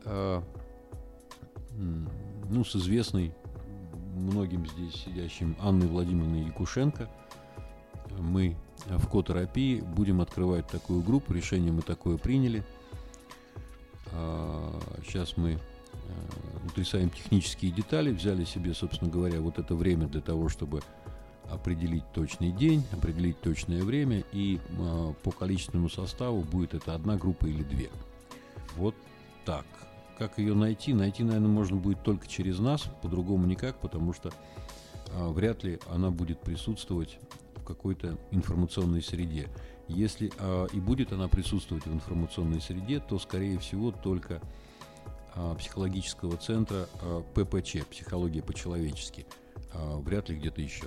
[1.77, 3.35] ну, с известной
[4.15, 7.09] многим здесь сидящим Анной Владимировной Якушенко
[8.19, 8.57] мы
[8.87, 12.65] в котерапии будем открывать такую группу, решение мы такое приняли.
[14.13, 15.59] А, Сейчас мы э,
[16.67, 20.83] утрясаем технические детали, взяли себе, собственно говоря, вот это время для того, чтобы
[21.51, 27.47] определить точный день, определить точное время, и э, по количественному составу будет это одна группа
[27.47, 27.91] или две.
[28.77, 28.95] Вот
[29.45, 29.67] так.
[30.19, 30.95] Как ее найти?
[30.95, 34.33] Найти, наверное, можно будет только через нас, по-другому никак, потому что
[35.13, 37.19] а, вряд ли она будет присутствовать
[37.57, 39.49] в какой-то информационной среде.
[39.89, 44.41] Если а, и будет она присутствовать в информационной среде, то, скорее всего, только
[45.35, 49.27] а, психологического центра а, ППЧ, психология по-человечески,
[49.73, 50.87] а, вряд ли где-то еще.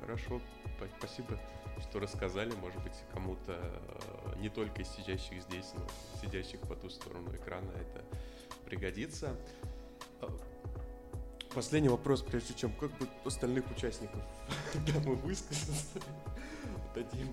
[0.00, 0.40] Хорошо,
[0.98, 1.40] спасибо,
[1.84, 2.52] что рассказали.
[2.56, 5.86] Может быть, кому-то э, не только из сидящих здесь, но
[6.20, 8.04] сидящих по ту сторону экрана это
[8.64, 9.36] пригодится.
[10.20, 10.28] А,
[11.54, 14.20] Последний вопрос, прежде чем как бы остальных участников
[14.92, 16.00] дам им высказаться.
[16.94, 17.32] Дадим.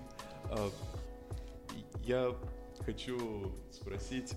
[1.74, 2.36] И Я
[2.84, 4.34] хочу спросить,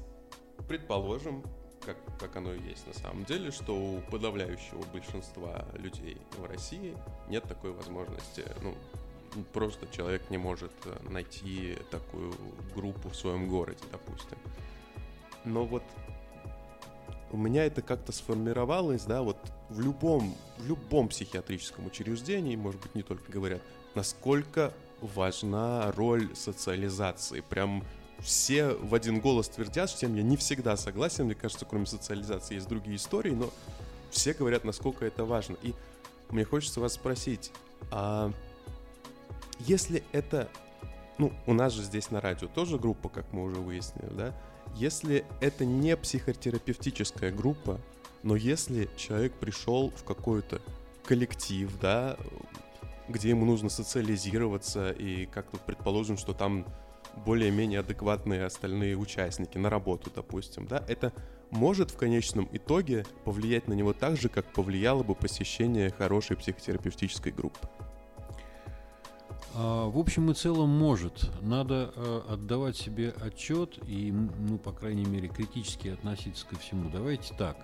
[0.67, 1.43] предположим,
[1.85, 6.97] как, как оно и есть на самом деле, что у подавляющего большинства людей в России
[7.27, 8.43] нет такой возможности.
[8.61, 8.75] Ну,
[9.43, 12.33] просто человек не может э, найти такую
[12.75, 14.37] группу в своем городе, допустим.
[15.43, 15.83] Но вот
[17.31, 19.37] у меня это как-то сформировалось, да, вот
[19.69, 23.61] в любом, в любом психиатрическом учреждении, может быть, не только говорят,
[23.93, 27.41] насколько важна роль социализации.
[27.41, 27.83] Прям
[28.19, 31.25] все в один голос твердят, с чем я не всегда согласен.
[31.25, 33.49] Мне кажется, кроме социализации есть другие истории, но
[34.11, 35.57] все говорят, насколько это важно.
[35.61, 35.73] И
[36.29, 37.51] мне хочется вас спросить,
[37.91, 38.31] а
[39.59, 40.49] если это,
[41.17, 44.33] ну, у нас же здесь на радио тоже группа, как мы уже выяснили, да?
[44.75, 47.79] Если это не психотерапевтическая группа,
[48.23, 50.61] но если человек пришел в какой-то
[51.05, 52.17] коллектив, да,
[53.07, 56.65] где ему нужно социализироваться, и как-то предположим, что там
[57.25, 61.13] более-менее адекватные остальные участники на работу, допустим, да, это
[61.51, 67.31] может в конечном итоге повлиять на него так же, как повлияло бы посещение хорошей психотерапевтической
[67.31, 67.69] группы.
[69.55, 71.31] А, В общем и целом может.
[71.41, 76.89] Надо э, отдавать себе отчет и, ну, по крайней мере, критически относиться ко всему.
[76.89, 77.57] Давайте так.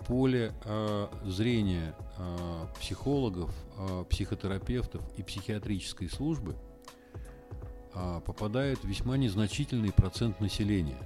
[0.00, 3.54] В поле э, зрения э, психологов,
[4.08, 6.56] психотерапевтов и психиатрической службы
[7.94, 10.98] а, попадает весьма незначительный процент населения.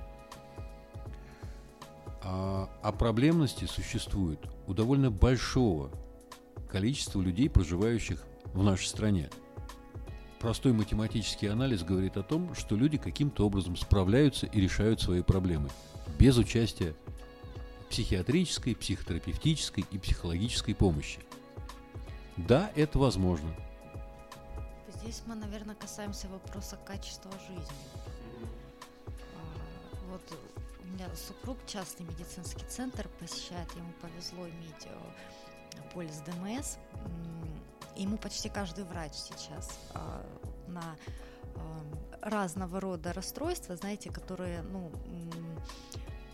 [2.22, 5.90] А, а проблемности существует у довольно большого
[6.68, 9.30] количества людей, проживающих в нашей стране.
[10.42, 15.70] Простой математический анализ говорит о том, что люди каким-то образом справляются и решают свои проблемы
[16.18, 16.96] без участия
[17.88, 21.20] психиатрической, психотерапевтической и психологической помощи.
[22.36, 23.54] Да, это возможно.
[24.96, 27.76] Здесь мы, наверное, касаемся вопроса качества жизни.
[29.06, 30.22] А, Вот
[30.82, 36.78] у меня супруг частный медицинский центр посещает, ему повезло иметь э, полис ДМС.
[37.96, 40.24] Ему почти каждый врач сейчас а,
[40.66, 40.96] на
[41.54, 41.82] а,
[42.22, 44.90] разного рода расстройства, знаете, которые, ну,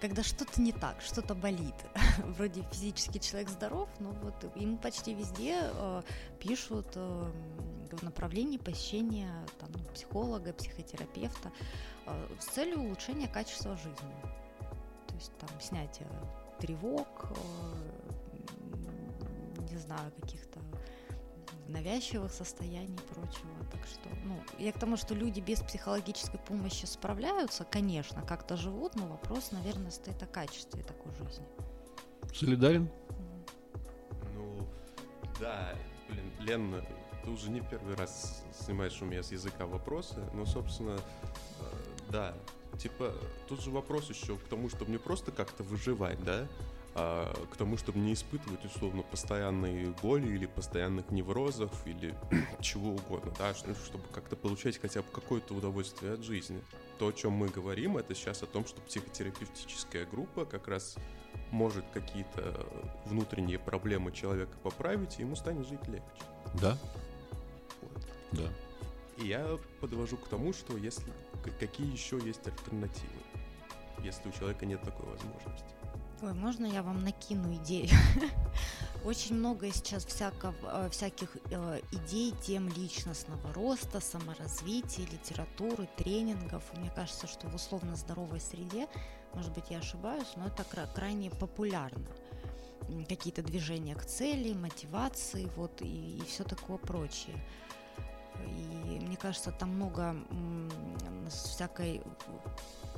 [0.01, 1.75] когда что-то не так, что-то болит.
[2.25, 6.03] Вроде физически человек здоров, но вот ему почти везде э,
[6.39, 7.33] пишут э,
[7.91, 11.51] в направлении посещения там, психолога, психотерапевта
[12.07, 14.15] э, с целью улучшения качества жизни.
[15.09, 16.09] То есть там снятие
[16.61, 17.35] тревог, э,
[19.71, 20.48] не знаю, каких-то
[21.69, 23.51] навязчивых состояний и прочего.
[23.71, 28.97] Так что, ну, я к тому, что люди без психологической помощи справляются, конечно, как-то живут,
[28.97, 31.47] но вопрос, наверное, стоит о качестве такой жизни.
[32.35, 32.91] Солидарен?
[34.35, 34.69] Ну,
[35.41, 35.75] да,
[36.09, 36.85] блин, Лен,
[37.23, 41.65] ты уже не первый раз снимаешь у меня с языка вопросы, но, собственно, э,
[42.11, 42.35] да,
[42.79, 43.13] типа,
[43.49, 46.47] тут же вопрос еще к тому, чтобы не просто как-то выживать, да,
[46.95, 52.15] а к тому, чтобы не испытывать, условно, постоянные боли или постоянных неврозов или
[52.61, 56.61] чего угодно, да, чтобы как-то получать хотя бы какое-то удовольствие от жизни.
[56.99, 60.97] То, о чем мы говорим, это сейчас о том, что психотерапевтическая группа как раз
[61.51, 62.67] может какие-то
[63.07, 66.23] внутренние проблемы человека поправить, и ему станет жить легче.
[66.61, 66.77] Да,
[67.81, 68.07] Вот.
[68.33, 68.49] да.
[69.19, 71.13] И я подвожу к тому, что если
[71.59, 73.09] какие еще есть альтернативы,
[74.03, 75.78] если у человека нет такой возможности.
[76.21, 77.89] Ой, можно я вам накину идею?
[79.05, 86.65] Очень много сейчас всякого, э, всяких э, идей, тем личностного роста, саморазвития, литературы, тренингов.
[86.75, 88.89] И Мне кажется, что в условно здоровой среде,
[89.35, 92.05] может быть, я ошибаюсь, но это кра- крайне популярно.
[93.09, 97.37] Какие-то движения к цели, мотивации, вот, и, все такое прочее.
[98.45, 100.71] И мне кажется, там много м,
[101.29, 102.03] всякой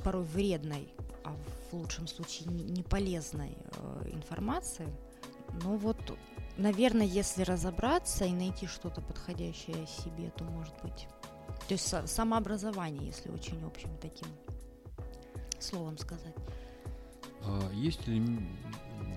[0.03, 0.91] порой вредной,
[1.31, 4.87] а в лучшем случае не полезной э, информации.
[5.63, 5.97] Но вот,
[6.57, 11.07] наверное, если разобраться и найти что-то подходящее себе, то может быть.
[11.67, 14.27] То есть са- самообразование, если очень общим таким
[15.59, 16.35] словом сказать.
[17.43, 18.21] А есть ли...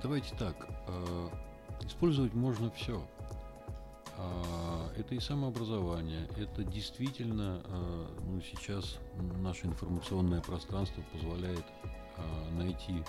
[0.02, 0.66] Давайте так.
[0.88, 1.30] а,
[1.82, 3.06] Использовать можно все.
[4.96, 8.98] Это и самообразование, это действительно, а, ну, сейчас
[9.40, 11.88] наше информационное пространство позволяет а,
[12.52, 13.02] найти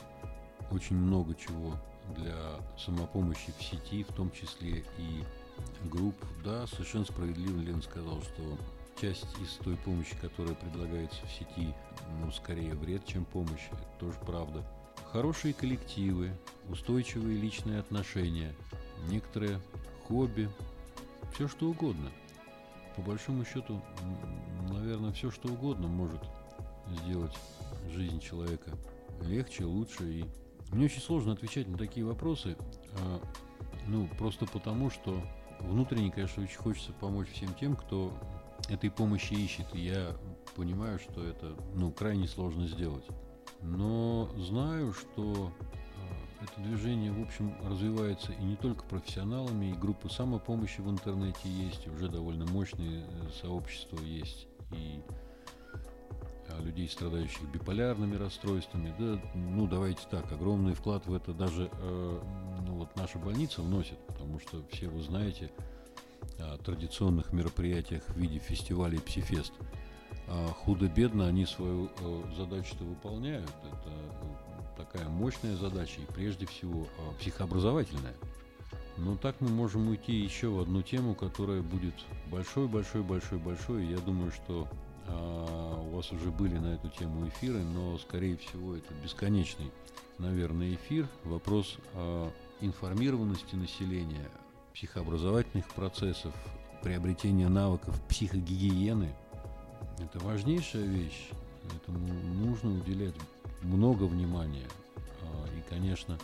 [0.72, 1.78] очень много чего
[2.16, 2.36] для
[2.78, 5.24] самопомощи в сети, в том числе и
[5.86, 6.16] групп.
[6.43, 8.58] Да, совершенно справедливо Лен сказал, что
[8.99, 11.74] часть из той помощи, которая предлагается в сети,
[12.21, 13.67] ну, скорее вред, чем помощь.
[13.71, 14.63] Это тоже правда.
[15.12, 16.32] Хорошие коллективы,
[16.70, 18.54] устойчивые личные отношения,
[19.08, 19.59] некоторые
[20.08, 20.50] хобби,
[21.34, 22.12] все что угодно.
[22.96, 23.82] По большому счету,
[24.70, 26.21] наверное, все что угодно может
[26.88, 27.36] сделать
[27.92, 28.71] жизнь человека
[29.21, 30.04] легче, лучше.
[30.04, 30.25] И
[30.71, 32.58] мне очень сложно отвечать на такие вопросы,
[33.00, 33.21] а,
[33.87, 35.21] ну, просто потому, что
[35.59, 38.13] внутренне, конечно, очень хочется помочь всем тем, кто
[38.70, 39.67] этой помощи ищет.
[39.74, 40.16] И я
[40.55, 43.05] понимаю, что это, ну, крайне сложно сделать.
[43.62, 45.51] Но знаю, что
[46.42, 51.50] э, это движение, в общем, развивается и не только профессионалами, и группы самопомощи в интернете
[51.50, 55.01] есть, уже довольно мощные э, сообщества есть, и
[56.62, 58.94] людей, страдающих биполярными расстройствами.
[58.98, 62.22] Да, ну, давайте так, огромный вклад в это даже э,
[62.66, 65.52] ну, вот наша больница вносит, потому что все вы знаете
[66.40, 69.54] о традиционных мероприятиях в виде фестивалей «Псифест».
[70.28, 73.50] А худо-бедно они свою э, задачу-то выполняют.
[73.64, 78.16] Это э, такая мощная задача и прежде всего э, психообразовательная.
[78.98, 81.94] Но так мы можем уйти еще в одну тему, которая будет
[82.32, 83.86] большой-большой-большой-большой.
[83.86, 88.76] Я думаю, что а, у вас уже были на эту тему эфиры, но, скорее всего,
[88.76, 89.72] это бесконечный,
[90.18, 91.08] наверное, эфир.
[91.24, 91.78] Вопрос
[92.62, 94.30] информированности населения,
[94.74, 96.34] психообразовательных процессов,
[96.82, 99.14] приобретения навыков психогигиены–
[100.00, 101.30] это важнейшая вещь.
[101.76, 102.00] Этому
[102.34, 103.16] нужно уделять
[103.62, 104.68] много внимания.
[105.22, 106.18] А, И, конечно,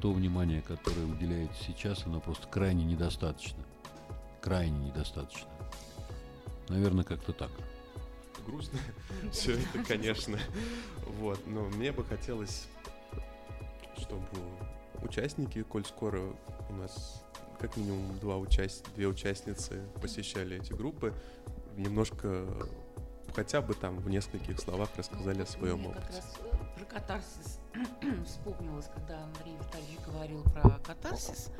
[0.00, 3.62] то внимание, которое уделяется сейчас, оно просто крайне недостаточно.
[4.40, 5.48] Крайне недостаточно.
[6.68, 7.50] Наверное, как-то так.
[8.40, 8.78] Грустно
[9.32, 10.38] все это, конечно.
[11.06, 12.66] Вот, но мне бы хотелось,
[13.98, 14.26] чтобы
[15.02, 16.20] участники, коль скоро
[16.68, 17.24] у нас
[17.58, 18.86] как минимум два участ...
[18.94, 21.12] две участницы посещали эти группы,
[21.76, 22.46] немножко
[23.34, 26.16] хотя бы там в нескольких словах рассказали о своем Мне как опыте.
[26.16, 27.58] раз э, про катарсис
[28.26, 31.50] вспомнилось, когда Андрей Витальевич говорил про катарсис,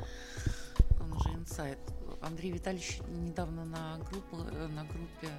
[0.99, 1.79] он же инсайт.
[2.21, 5.29] Андрей Витальевич недавно на, группу, э, на группе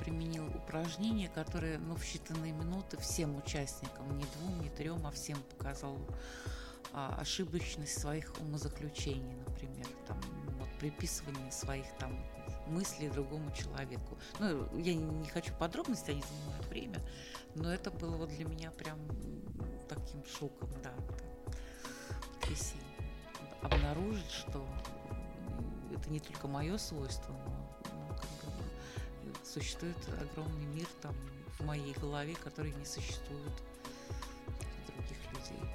[0.00, 5.38] применил упражнение, которое ну, в считанные минуты всем участникам, не двум, не трем, а всем
[5.56, 5.98] показал
[6.92, 10.20] а, ошибочность своих умозаключений, например, там,
[10.58, 12.18] вот, приписывание своих там
[12.66, 14.18] мыслей другому человеку.
[14.38, 17.00] Ну, я не, не хочу подробностей, они занимают время,
[17.54, 18.98] но это было вот для меня прям
[19.88, 20.92] таким шоком, да.
[22.48, 22.74] Есть
[23.62, 24.66] обнаружить, что
[25.94, 27.59] это не только мое свойство, но,
[29.52, 31.14] существует огромный мир там
[31.58, 33.52] в моей голове, который не существует
[34.48, 35.70] у других людей.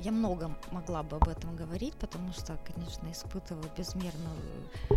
[0.00, 4.94] Я много могла бы об этом говорить, потому что, конечно, испытываю безмерную э,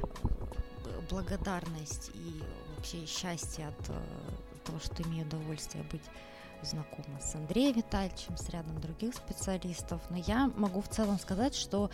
[1.09, 2.43] благодарность и
[2.75, 4.01] вообще счастье от э,
[4.63, 6.03] того, что имею удовольствие быть
[6.63, 10.01] знакома с Андреем Витальевичем, с рядом других специалистов.
[10.09, 11.89] Но я могу в целом сказать, что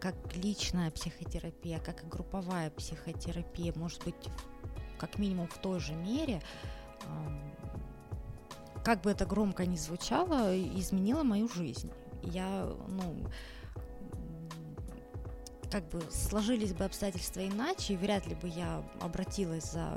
[0.00, 4.14] как личная психотерапия, как и групповая психотерапия, может быть,
[4.98, 6.42] как минимум в той же мере,
[8.84, 11.90] как бы это громко ни звучало, изменила мою жизнь.
[12.22, 13.26] Я, ну,
[15.70, 19.90] как бы сложились бы обстоятельства иначе, и вряд ли бы я обратилась за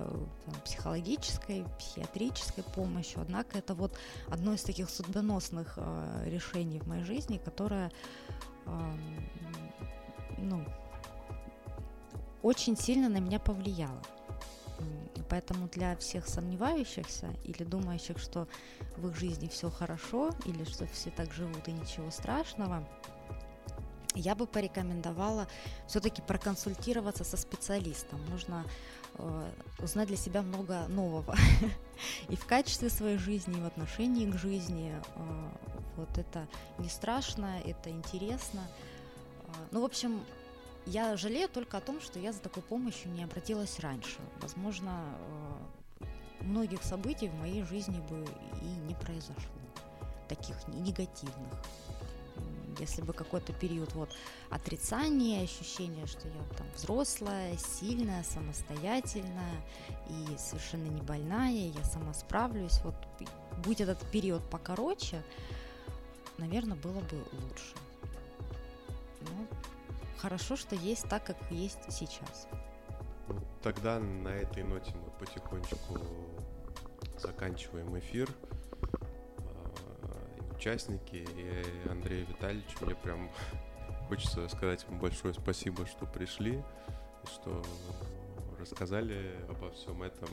[0.45, 3.21] там, психологической, психиатрической помощью.
[3.21, 3.97] Однако это вот
[4.27, 7.91] одно из таких судьбоносных э, решений в моей жизни, которое
[8.65, 8.71] э,
[10.39, 10.65] ну,
[12.41, 14.01] очень сильно на меня повлияло.
[15.29, 18.47] Поэтому для всех сомневающихся или думающих, что
[18.97, 22.87] в их жизни все хорошо, или что все так живут и ничего страшного,
[24.15, 25.47] я бы порекомендовала
[25.87, 28.19] все-таки проконсультироваться со специалистом.
[28.29, 28.65] Нужно
[29.15, 31.35] э, узнать для себя много нового
[32.29, 34.93] и в качестве своей жизни, и в отношении к жизни.
[35.15, 35.49] Э,
[35.95, 36.47] вот это
[36.79, 38.61] не страшно, это интересно.
[39.43, 40.23] Э, ну, в общем,
[40.85, 44.19] я жалею только о том, что я за такой помощью не обратилась раньше.
[44.41, 45.03] Возможно,
[45.99, 46.05] э,
[46.41, 48.25] многих событий в моей жизни бы
[48.61, 49.59] и не произошло,
[50.27, 51.59] таких негативных
[52.79, 54.09] если бы какой-то период вот
[54.49, 59.65] отрицания, ощущения, что я там взрослая, сильная, самостоятельная
[60.09, 62.95] и совершенно не больная, я сама справлюсь, вот
[63.65, 65.23] будь этот период покороче,
[66.37, 67.75] наверное, было бы лучше.
[70.21, 72.47] Хорошо, что есть так, как есть сейчас.
[73.29, 75.97] Ну, тогда на этой ноте мы потихонечку
[77.17, 78.29] заканчиваем эфир
[80.57, 82.65] участники и Андрей Витальевич.
[82.81, 83.29] Мне прям
[84.09, 86.61] хочется сказать вам большое спасибо, что пришли,
[87.25, 87.63] что
[88.59, 90.27] рассказали обо всем этом,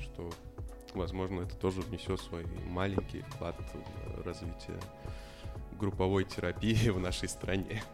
[0.00, 0.30] что,
[0.94, 3.54] возможно, это тоже внесет свой маленький вклад
[4.16, 4.80] в развитие
[5.78, 7.84] групповой терапии в нашей стране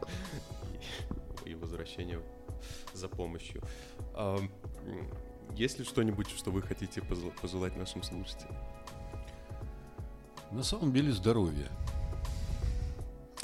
[1.91, 2.21] возвращение
[2.95, 3.63] за помощью.
[5.55, 8.57] Есть ли что-нибудь, что вы хотите пожелать нашим слушателям?
[10.53, 11.69] На самом деле здоровья.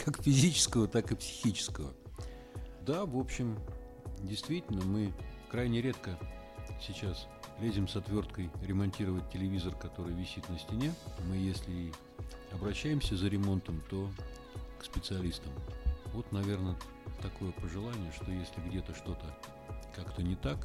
[0.05, 1.93] Как физического, так и психического.
[2.83, 3.59] Да, в общем,
[4.23, 5.13] действительно, мы
[5.51, 6.17] крайне редко
[6.81, 7.27] сейчас
[7.61, 10.93] лезем с отверткой ремонтировать телевизор, который висит на стене.
[11.29, 11.93] Мы, если
[12.53, 14.09] обращаемся за ремонтом, то
[14.79, 15.53] к специалистам.
[16.13, 16.77] Вот, наверное,
[17.29, 19.27] такое пожелание, что если где-то что-то
[19.95, 20.59] как-то не так,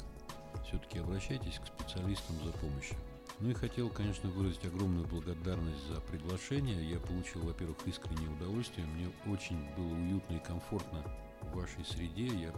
[0.66, 2.96] все-таки обращайтесь к специалистам за помощью.
[3.40, 6.88] Ну и хотел, конечно, выразить огромную благодарность за приглашение.
[6.88, 8.86] Я получил, во-первых, искреннее удовольствие.
[8.86, 11.02] Мне очень было уютно и комфортно
[11.40, 12.26] в вашей среде.
[12.26, 12.52] Я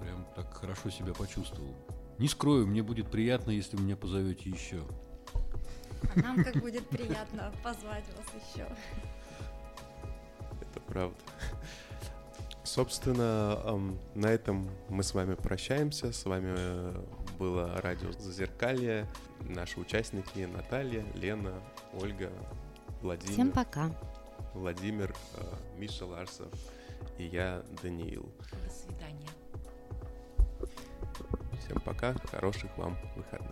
[0.00, 1.74] прям так хорошо себя почувствовал.
[2.18, 4.82] Не скрою, мне будет приятно, если вы меня позовете еще.
[6.14, 8.66] А нам как будет приятно позвать вас еще.
[10.62, 11.18] Это правда.
[12.70, 13.58] Собственно,
[14.14, 16.12] на этом мы с вами прощаемся.
[16.12, 17.04] С вами э,
[17.36, 19.08] было радио «Зазеркалье».
[19.40, 21.52] Наши участники Наталья, Лена,
[22.00, 22.30] Ольга,
[23.02, 23.32] Владимир.
[23.32, 23.90] Всем пока.
[24.54, 25.42] Владимир, э,
[25.78, 26.46] Миша Ларсов
[27.18, 28.30] и я, Даниил.
[28.64, 29.28] До свидания.
[31.64, 33.49] Всем пока, хороших вам выходных.